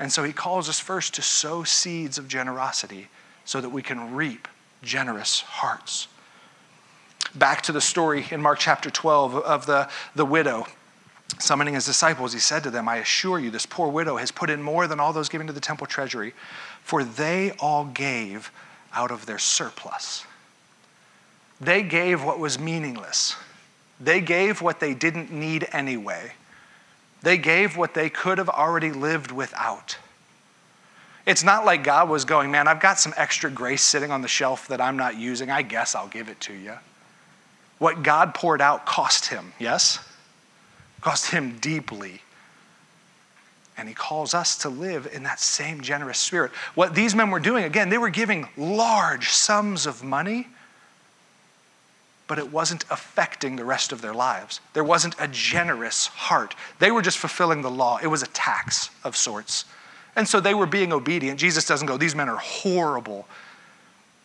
[0.00, 3.08] And so he calls us first to sow seeds of generosity
[3.44, 4.48] so that we can reap
[4.82, 6.08] generous hearts.
[7.34, 10.66] Back to the story in Mark chapter 12 of the, the widow.
[11.38, 14.50] Summoning his disciples, he said to them, I assure you, this poor widow has put
[14.50, 16.32] in more than all those giving to the temple treasury,
[16.82, 18.50] for they all gave
[18.92, 20.24] out of their surplus.
[21.60, 23.36] They gave what was meaningless.
[24.00, 26.32] They gave what they didn't need anyway.
[27.22, 29.98] They gave what they could have already lived without.
[31.26, 34.28] It's not like God was going, man, I've got some extra grace sitting on the
[34.28, 35.50] shelf that I'm not using.
[35.50, 36.72] I guess I'll give it to you.
[37.78, 39.98] What God poured out cost him, yes?
[41.00, 42.22] Cost him deeply.
[43.76, 46.52] And he calls us to live in that same generous spirit.
[46.74, 50.48] What these men were doing, again, they were giving large sums of money
[52.30, 54.60] but it wasn't affecting the rest of their lives.
[54.72, 56.54] There wasn't a generous heart.
[56.78, 59.64] They were just fulfilling the law, it was a tax of sorts.
[60.14, 61.40] And so they were being obedient.
[61.40, 63.26] Jesus doesn't go, These men are horrible.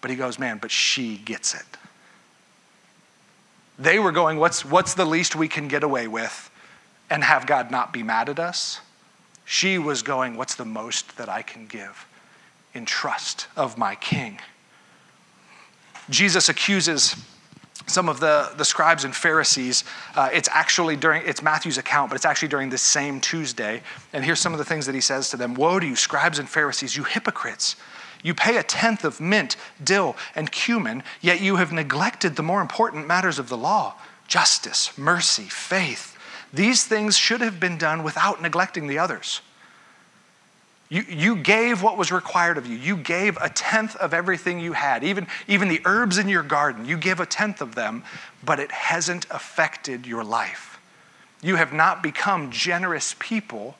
[0.02, 1.66] But he goes, Man, but she gets it.
[3.80, 6.52] They were going, What's, what's the least we can get away with
[7.10, 8.82] and have God not be mad at us?
[9.46, 12.06] She was going, What's the most that I can give
[12.76, 14.38] in trust of my king?
[16.12, 17.16] Jesus accuses
[17.88, 19.84] some of the, the scribes and Pharisees.
[20.16, 23.82] Uh, it's actually during, it's Matthew's account, but it's actually during this same Tuesday.
[24.14, 26.40] And here's some of the things that he says to them Woe to you, scribes
[26.40, 27.76] and Pharisees, you hypocrites!
[28.24, 32.60] You pay a tenth of mint, dill, and cumin, yet you have neglected the more
[32.60, 33.96] important matters of the law
[34.28, 36.18] justice, mercy, faith.
[36.52, 39.42] These things should have been done without neglecting the others.
[40.90, 42.76] You, you gave what was required of you.
[42.76, 46.86] You gave a tenth of everything you had, even, even the herbs in your garden.
[46.86, 48.04] You gave a tenth of them,
[48.44, 50.80] but it hasn't affected your life.
[51.42, 53.76] You have not become generous people,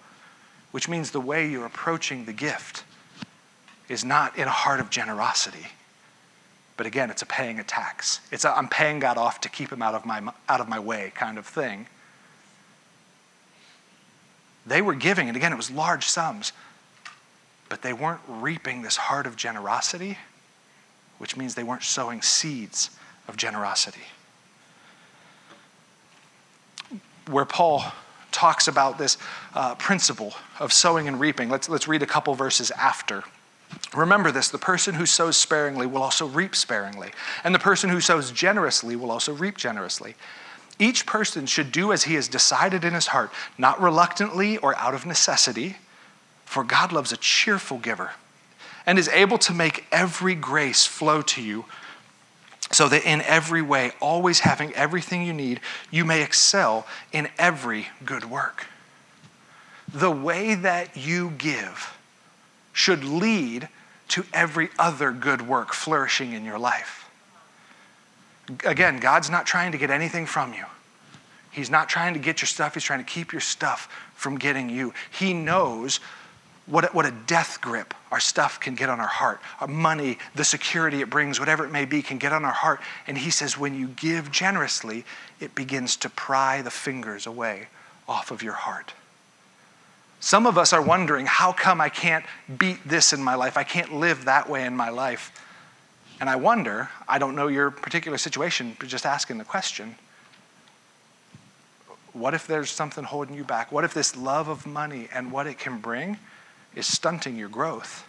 [0.72, 2.84] which means the way you're approaching the gift
[3.88, 5.68] is not in a heart of generosity.
[6.76, 8.20] But again, it's a paying a tax.
[8.32, 11.12] It's I'm paying God off to keep him out of my, out of my way
[11.16, 11.86] kind of thing.
[14.66, 16.52] They were giving, and again, it was large sums
[17.70, 20.18] but they weren't reaping this heart of generosity,
[21.18, 22.92] which means they weren't sowing seeds
[23.28, 24.04] of generosity.
[27.28, 27.84] Where Paul
[28.32, 29.18] talks about this
[29.54, 31.50] uh, principle of sowing and reaping.
[31.50, 33.24] Let's, let's read a couple verses after.
[33.96, 37.12] Remember this the person who sows sparingly will also reap sparingly,
[37.44, 40.16] and the person who sows generously will also reap generously.
[40.78, 44.94] Each person should do as he has decided in his heart, not reluctantly or out
[44.94, 45.78] of necessity,
[46.46, 48.12] for God loves a cheerful giver
[48.86, 51.66] and is able to make every grace flow to you
[52.72, 55.60] so that in every way, always having everything you need,
[55.92, 58.68] you may excel in every good work.
[59.94, 61.96] The way that you give
[62.74, 63.70] should lead
[64.10, 67.10] to every other good work flourishing in your life.
[68.64, 70.66] Again, God's not trying to get anything from you.
[71.52, 74.70] He's not trying to get your stuff, He's trying to keep your stuff from getting
[74.70, 74.94] you.
[75.10, 76.00] He knows
[76.68, 79.40] what a, what a death grip our stuff can get on our heart.
[79.60, 82.82] Our money, the security it brings, whatever it may be, can get on our heart.
[83.08, 85.06] And he says, when you give generously,
[85.40, 87.68] it begins to pry the fingers away
[88.08, 88.94] off of your heart.
[90.20, 92.26] Some of us are wondering, how come I can't
[92.58, 93.58] beat this in my life?
[93.58, 95.32] I can't live that way in my life.
[96.20, 99.96] And I wonder, I don't know your particular situation, but just asking the question
[102.14, 103.74] what if there's something holding you back?
[103.74, 106.18] What if this love of money and what it can bring
[106.76, 108.06] is stunting your growth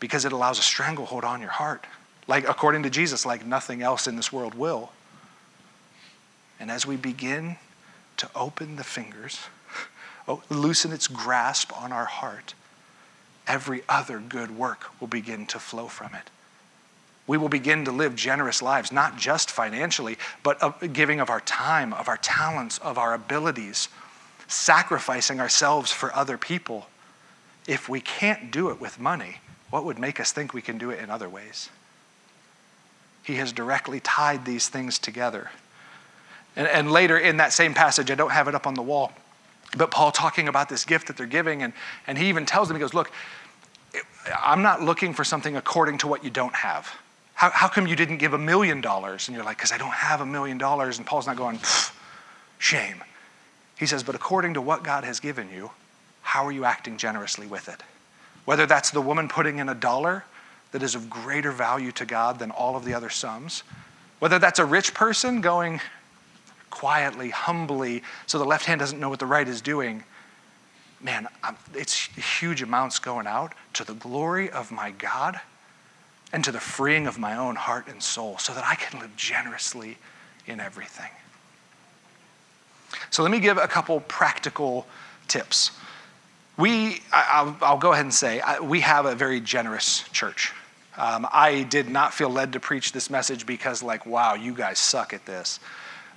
[0.00, 1.84] because it allows a stranglehold on your heart.
[2.26, 4.90] Like, according to Jesus, like nothing else in this world will.
[6.60, 7.56] And as we begin
[8.18, 9.40] to open the fingers,
[10.28, 12.54] oh, loosen its grasp on our heart,
[13.46, 16.30] every other good work will begin to flow from it.
[17.26, 21.40] We will begin to live generous lives, not just financially, but of giving of our
[21.40, 23.88] time, of our talents, of our abilities,
[24.48, 26.86] sacrificing ourselves for other people
[27.68, 29.36] if we can't do it with money,
[29.70, 31.68] what would make us think we can do it in other ways?
[33.22, 35.50] He has directly tied these things together.
[36.56, 39.12] And, and later in that same passage, I don't have it up on the wall,
[39.76, 41.74] but Paul talking about this gift that they're giving, and,
[42.06, 43.12] and he even tells them, he goes, Look,
[44.42, 46.90] I'm not looking for something according to what you don't have.
[47.34, 49.28] How, how come you didn't give a million dollars?
[49.28, 50.96] And you're like, Because I don't have a million dollars.
[50.96, 51.60] And Paul's not going,
[52.58, 53.04] Shame.
[53.78, 55.70] He says, But according to what God has given you,
[56.28, 57.82] how are you acting generously with it?
[58.44, 60.24] Whether that's the woman putting in a dollar
[60.72, 63.62] that is of greater value to God than all of the other sums,
[64.18, 65.80] whether that's a rich person going
[66.68, 70.04] quietly, humbly, so the left hand doesn't know what the right is doing.
[71.00, 71.28] Man,
[71.72, 75.40] it's huge amounts going out to the glory of my God
[76.30, 79.16] and to the freeing of my own heart and soul so that I can live
[79.16, 79.96] generously
[80.46, 81.10] in everything.
[83.08, 84.86] So, let me give a couple practical
[85.26, 85.70] tips
[86.58, 90.52] we, I'll, I'll, go ahead and say, we have a very generous church.
[90.96, 94.80] Um, I did not feel led to preach this message because, like, wow, you guys
[94.80, 95.60] suck at this.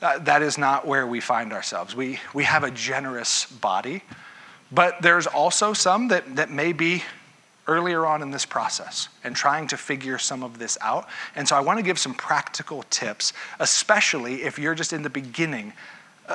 [0.02, 1.96] Uh, that is not where we find ourselves.
[1.96, 4.02] We, we have a generous body,
[4.72, 7.04] but there's also some that, that may be
[7.68, 11.08] earlier on in this process and trying to figure some of this out.
[11.36, 15.10] And so I want to give some practical tips, especially if you're just in the
[15.12, 15.74] beginning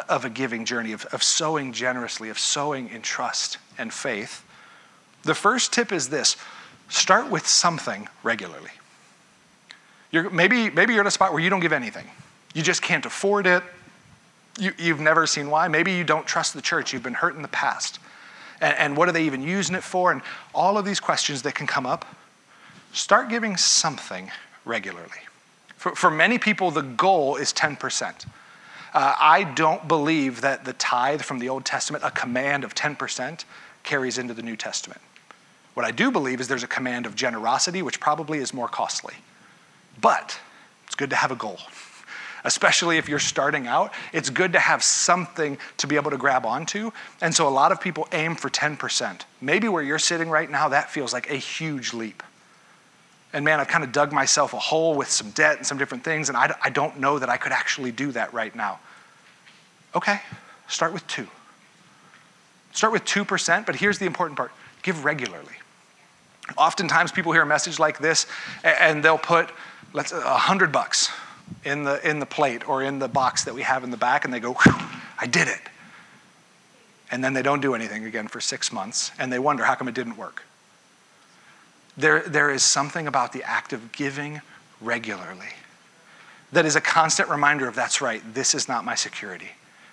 [0.09, 4.45] of a giving journey, of, of sowing generously, of sowing in trust and faith.
[5.23, 6.37] The first tip is this
[6.89, 8.71] start with something regularly.
[10.11, 12.07] You're, maybe, maybe you're at a spot where you don't give anything,
[12.55, 13.63] you just can't afford it.
[14.59, 15.69] You, you've never seen why.
[15.69, 17.99] Maybe you don't trust the church, you've been hurt in the past.
[18.61, 20.13] And, and what are they even using it for?
[20.13, 20.23] And
[20.55, 22.07] all of these questions that can come up.
[22.93, 24.31] Start giving something
[24.65, 25.11] regularly.
[25.77, 28.27] For, for many people, the goal is 10%.
[28.95, 33.45] Uh, I don't believe that the tithe from the Old Testament, a command of 10%,
[33.87, 35.01] carries into the New Testament.
[35.75, 39.15] What I do believe is there's a command of generosity, which probably is more costly.
[40.01, 40.39] But
[40.87, 41.59] it's good to have a goal.
[42.45, 46.47] Especially if you're starting out, it's good to have something to be able to grab
[46.47, 46.93] onto.
[47.21, 49.23] And so a lot of people aim for 10%.
[49.41, 52.23] Maybe where you're sitting right now, that feels like a huge leap.
[53.33, 56.05] And man, I've kind of dug myself a hole with some debt and some different
[56.05, 58.79] things, and I, I don't know that I could actually do that right now.
[59.95, 60.21] Okay,
[60.69, 61.27] start with two.
[62.77, 64.53] Start with 2%, but here's the important part
[64.83, 65.55] give regularly.
[66.57, 68.27] Oftentimes, people hear a message like this
[68.63, 69.51] and they'll put,
[69.95, 71.11] let's, a hundred bucks
[71.65, 74.25] in the, in the plate or in the box that we have in the back,
[74.25, 74.55] and they go,
[75.19, 75.61] I did it.
[77.11, 79.89] And then they don't do anything again for six months, and they wonder how come
[79.89, 80.45] it didn't work.
[81.97, 84.43] There, there is something about the act of giving
[84.81, 85.55] regularly
[86.53, 89.51] that is a constant reminder of that's right, this is not my security.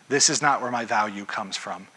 [0.10, 1.88] This is not where my value comes from.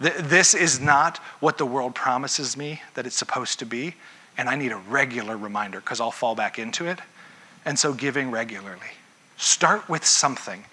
[0.00, 3.94] This is not what the world promises me that it's supposed to be,
[4.36, 7.00] and I need a regular reminder because I'll fall back into it.
[7.64, 8.92] And so, giving regularly.
[9.36, 10.64] Start with something.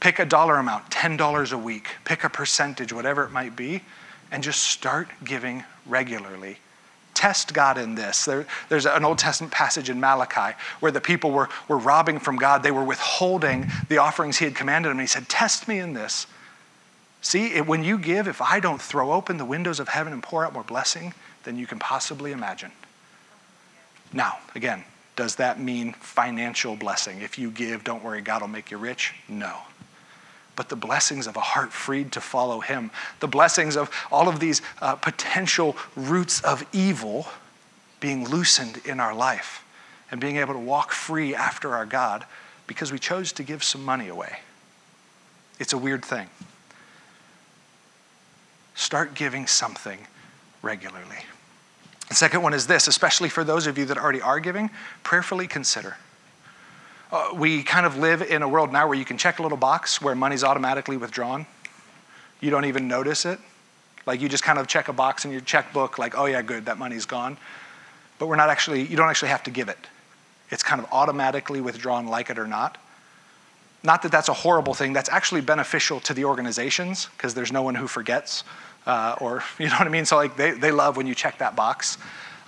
[0.00, 3.82] Pick a dollar amount, $10 a week, pick a percentage, whatever it might be,
[4.32, 6.58] and just start giving regularly.
[7.14, 8.24] Test God in this.
[8.24, 12.36] There, there's an Old Testament passage in Malachi where the people were, were robbing from
[12.36, 12.62] God.
[12.62, 14.98] They were withholding the offerings He had commanded them.
[14.98, 16.26] And He said, Test me in this.
[17.22, 20.44] See, when you give, if I don't throw open the windows of heaven and pour
[20.44, 21.12] out more blessing
[21.44, 22.72] than you can possibly imagine.
[24.12, 24.84] Now, again,
[25.16, 27.20] does that mean financial blessing?
[27.20, 29.14] If you give, don't worry, God will make you rich?
[29.28, 29.58] No
[30.60, 32.90] but the blessings of a heart freed to follow Him,
[33.20, 37.26] the blessings of all of these uh, potential roots of evil
[37.98, 39.64] being loosened in our life,
[40.10, 42.26] and being able to walk free after our God
[42.66, 44.40] because we chose to give some money away.
[45.58, 46.28] It's a weird thing.
[48.80, 49.98] Start giving something
[50.62, 51.18] regularly.
[52.08, 54.70] The second one is this, especially for those of you that already are giving,
[55.02, 55.96] prayerfully consider
[57.12, 59.58] uh, we kind of live in a world now where you can check a little
[59.58, 61.46] box where money's automatically withdrawn.
[62.40, 63.38] You don't even notice it.
[64.06, 66.66] Like you just kind of check a box in your checkbook, like, oh yeah, good,
[66.66, 67.36] that money's gone.
[68.18, 69.78] But we're not actually, you don't actually have to give it.
[70.50, 72.78] It's kind of automatically withdrawn, like it or not.
[73.82, 77.62] Not that that's a horrible thing, that's actually beneficial to the organizations because there's no
[77.62, 78.44] one who forgets.
[78.86, 80.04] Uh, or, you know what I mean?
[80.04, 81.98] So, like, they, they love when you check that box.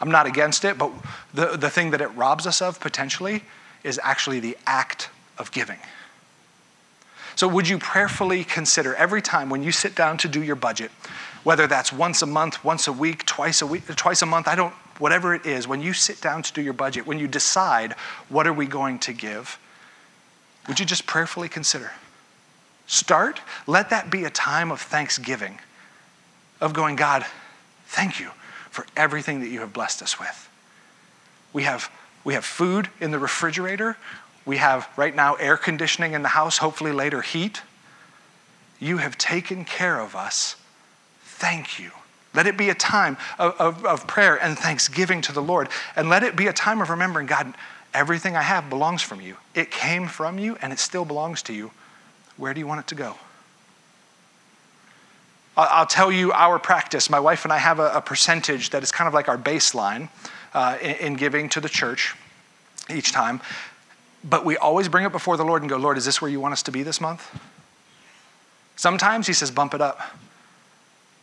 [0.00, 0.90] I'm not against it, but
[1.32, 3.42] the, the thing that it robs us of potentially
[3.84, 5.78] is actually the act of giving.
[7.36, 10.90] So, would you prayerfully consider every time when you sit down to do your budget,
[11.44, 14.54] whether that's once a month, once a week, twice a week, twice a month, I
[14.54, 17.94] don't, whatever it is, when you sit down to do your budget, when you decide
[18.28, 19.58] what are we going to give,
[20.68, 21.90] would you just prayerfully consider?
[22.86, 25.58] Start, let that be a time of thanksgiving,
[26.62, 27.26] of going, God,
[27.88, 28.30] thank you
[28.70, 30.48] for everything that you have blessed us with.
[31.52, 31.90] We have
[32.24, 33.96] we have food in the refrigerator.
[34.44, 37.62] We have right now air conditioning in the house, hopefully later heat.
[38.78, 40.56] You have taken care of us.
[41.24, 41.90] Thank you.
[42.34, 45.68] Let it be a time of, of, of, prayer and thanksgiving to the Lord.
[45.96, 47.54] And let it be a time of remembering God,
[47.92, 49.36] everything I have belongs from you.
[49.54, 51.72] It came from you and it still belongs to you.
[52.36, 53.16] Where do you want it to go?
[55.56, 57.10] I'll tell you our practice.
[57.10, 60.08] My wife and I have a, a percentage that is kind of like our baseline
[60.54, 62.14] uh, in, in giving to the church
[62.88, 63.40] each time.
[64.24, 66.40] But we always bring it before the Lord and go, Lord, is this where you
[66.40, 67.28] want us to be this month?
[68.76, 70.00] Sometimes he says, bump it up.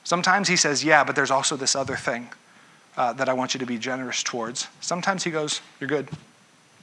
[0.03, 2.30] Sometimes he says, yeah, but there's also this other thing
[2.97, 4.67] uh, that I want you to be generous towards.
[4.82, 6.09] Sometimes he goes, you're good.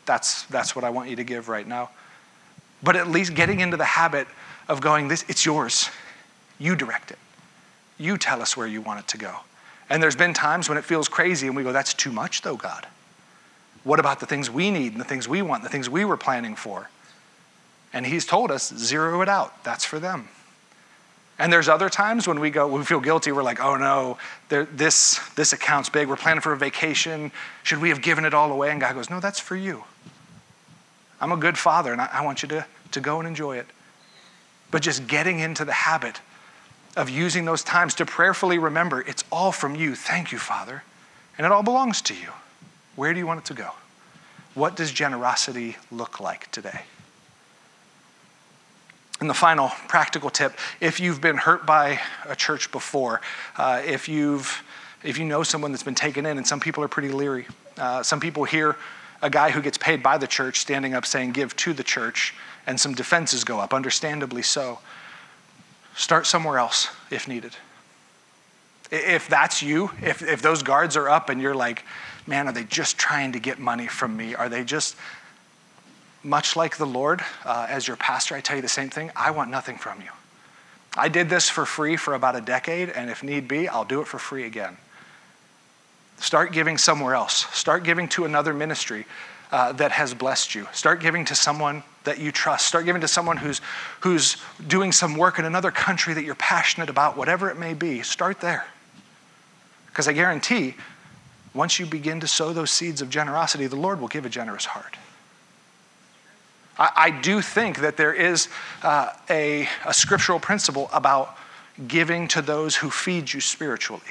[0.05, 1.90] That's, that's what I want you to give right now.
[2.82, 4.26] But at least getting into the habit
[4.68, 5.90] of going, this, it's yours.
[6.59, 7.18] You direct it.
[7.99, 9.36] You tell us where you want it to go.
[9.88, 12.57] And there's been times when it feels crazy and we go, that's too much, though,
[12.57, 12.86] God.
[13.84, 16.16] What about the things we need and the things we want, the things we were
[16.16, 16.90] planning for?
[17.92, 19.62] And He's told us, zero it out.
[19.64, 20.28] That's for them.
[21.38, 23.30] And there's other times when we go, we feel guilty.
[23.30, 24.18] We're like, oh no,
[24.49, 26.09] this, this account's big.
[26.09, 27.30] We're planning for a vacation.
[27.62, 28.70] Should we have given it all away?
[28.70, 29.84] And God goes, no, that's for you.
[31.20, 33.66] I'm a good father and I, I want you to, to go and enjoy it.
[34.70, 36.20] But just getting into the habit
[36.97, 39.94] of using those times to prayerfully remember it's all from you.
[39.94, 40.82] Thank you, Father.
[41.36, 42.30] And it all belongs to you.
[42.97, 43.70] Where do you want it to go?
[44.55, 46.80] What does generosity look like today?
[49.20, 53.20] And the final practical tip if you've been hurt by a church before,
[53.57, 54.62] uh, if, you've,
[55.03, 57.47] if you know someone that's been taken in, and some people are pretty leery,
[57.78, 58.76] uh, some people hear
[59.22, 62.34] a guy who gets paid by the church standing up saying, Give to the church,
[62.66, 64.78] and some defenses go up, understandably so.
[65.97, 67.57] Start somewhere else if needed.
[68.90, 71.84] If that's you, if, if those guards are up and you're like,
[72.26, 74.34] man, are they just trying to get money from me?
[74.34, 74.94] Are they just,
[76.22, 79.30] much like the Lord, uh, as your pastor, I tell you the same thing I
[79.30, 80.11] want nothing from you.
[80.97, 84.01] I did this for free for about a decade, and if need be, I'll do
[84.01, 84.76] it for free again.
[86.18, 87.47] Start giving somewhere else.
[87.53, 89.07] Start giving to another ministry
[89.51, 90.68] uh, that has blessed you.
[90.72, 92.66] Start giving to someone that you trust.
[92.66, 93.61] Start giving to someone who's,
[94.00, 98.02] who's doing some work in another country that you're passionate about, whatever it may be.
[98.02, 98.66] Start there.
[99.88, 100.74] Because I guarantee,
[101.54, 104.64] once you begin to sow those seeds of generosity, the Lord will give a generous
[104.64, 104.96] heart.
[106.78, 108.48] I, I do think that there is
[108.82, 111.36] uh, a, a scriptural principle about
[111.88, 114.02] giving to those who feed you spiritually.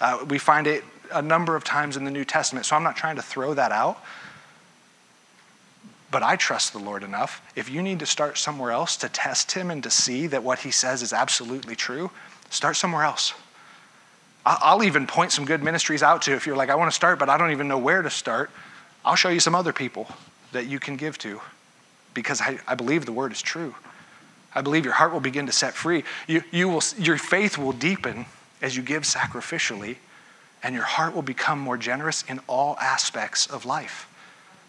[0.00, 2.96] Uh, we find it a number of times in the New Testament, so I'm not
[2.96, 4.02] trying to throw that out.
[6.10, 7.42] But I trust the Lord enough.
[7.56, 10.60] If you need to start somewhere else to test Him and to see that what
[10.60, 12.10] He says is absolutely true,
[12.50, 13.34] start somewhere else.
[14.44, 16.36] I'll even point some good ministries out to you.
[16.36, 18.50] if you're like, I want to start, but I don't even know where to start.
[19.04, 20.06] I'll show you some other people
[20.52, 21.40] that you can give to
[22.14, 23.74] because I, I believe the word is true.
[24.54, 26.04] I believe your heart will begin to set free.
[26.28, 28.26] You, you will, your faith will deepen
[28.62, 29.96] as you give sacrificially,
[30.62, 34.08] and your heart will become more generous in all aspects of life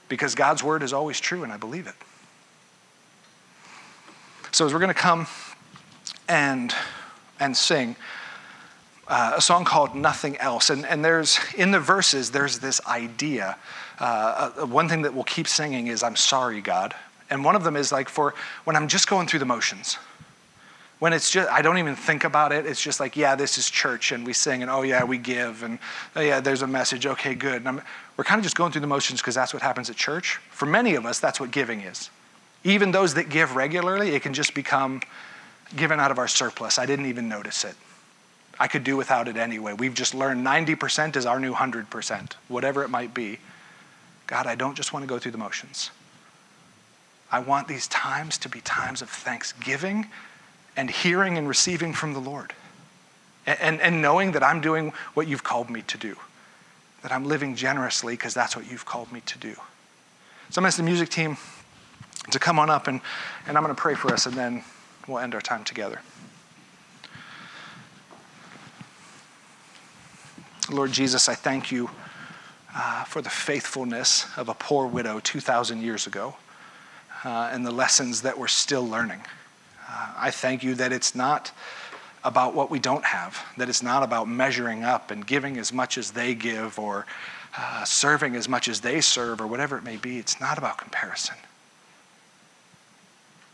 [0.10, 1.96] because God's word is always true, and I believe it.
[4.52, 5.28] So, as we're going to come
[6.28, 6.74] and,
[7.40, 7.96] and sing,
[9.08, 10.70] uh, a song called Nothing Else.
[10.70, 13.58] And, and there's, in the verses, there's this idea.
[14.00, 16.94] Uh, uh, one thing that we'll keep singing is, I'm sorry, God.
[17.30, 18.34] And one of them is like for
[18.64, 19.98] when I'm just going through the motions.
[21.00, 22.66] When it's just, I don't even think about it.
[22.66, 25.62] It's just like, yeah, this is church, and we sing, and oh, yeah, we give,
[25.62, 25.78] and
[26.16, 27.06] oh, yeah, there's a message.
[27.06, 27.64] Okay, good.
[27.66, 30.40] We're kind of just going through the motions because that's what happens at church.
[30.50, 32.10] For many of us, that's what giving is.
[32.64, 35.02] Even those that give regularly, it can just become
[35.76, 36.80] given out of our surplus.
[36.80, 37.76] I didn't even notice it.
[38.60, 39.74] I could do without it anyway.
[39.74, 43.38] We've just learned 90% is our new 100%, whatever it might be.
[44.26, 45.92] God, I don't just want to go through the motions.
[47.32, 50.08] I want these times to be times of thanksgiving
[50.78, 52.54] and hearing and receiving from the Lord.
[53.46, 56.16] And, and, and knowing that I'm doing what you've called me to do,
[57.02, 59.54] that I'm living generously because that's what you've called me to do.
[60.50, 61.38] So I'm going to ask the music team
[62.32, 63.02] to come on up and,
[63.48, 64.64] and I'm going to pray for us and then
[65.08, 66.00] we'll end our time together.
[70.70, 71.90] Lord Jesus, I thank you
[72.76, 76.36] uh, for the faithfulness of a poor widow 2,000 years ago
[77.24, 79.22] uh, and the lessons that we're still learning.
[80.18, 81.52] I thank you that it's not
[82.24, 85.98] about what we don't have, that it's not about measuring up and giving as much
[85.98, 87.06] as they give or
[87.58, 90.18] uh, serving as much as they serve or whatever it may be.
[90.18, 91.36] It's not about comparison.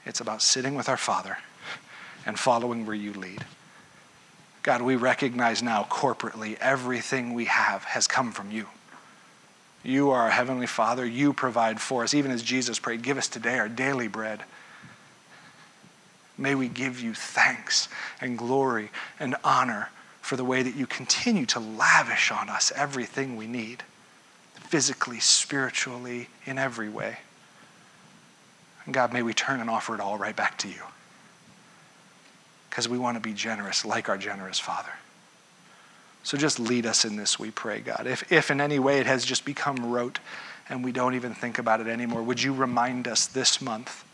[0.05, 1.38] It's about sitting with our Father
[2.26, 3.45] and following where you lead.
[4.64, 8.68] God, we recognize now corporately everything we have has come from you.
[9.84, 11.05] You are our Heavenly Father.
[11.05, 12.14] You provide for us.
[12.14, 14.43] Even as Jesus prayed, give us today our daily bread.
[16.38, 17.88] May we give you thanks
[18.19, 19.89] and glory and honor
[20.21, 23.84] for the way that you continue to lavish on us everything we need,
[24.53, 27.17] physically, spiritually, in every way.
[28.86, 30.81] And God, may we turn and offer it all right back to you
[32.69, 34.93] because we want to be generous like our generous Father.
[36.23, 38.07] So just lead us in this, we pray, God.
[38.07, 40.19] If, if in any way it has just become rote
[40.69, 44.05] and we don't even think about it anymore, would you remind us this month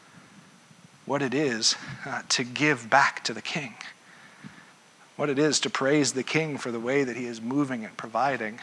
[1.09, 3.73] what it is uh, to give back to the King?
[5.15, 7.97] What it is to praise the King for the way that he is moving and
[7.97, 8.59] providing,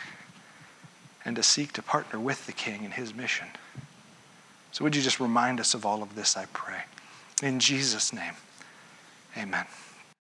[1.25, 3.49] and to seek to partner with the King in his mission.
[4.71, 6.83] So, would you just remind us of all of this, I pray?
[7.43, 8.35] In Jesus' name,
[9.37, 9.67] amen.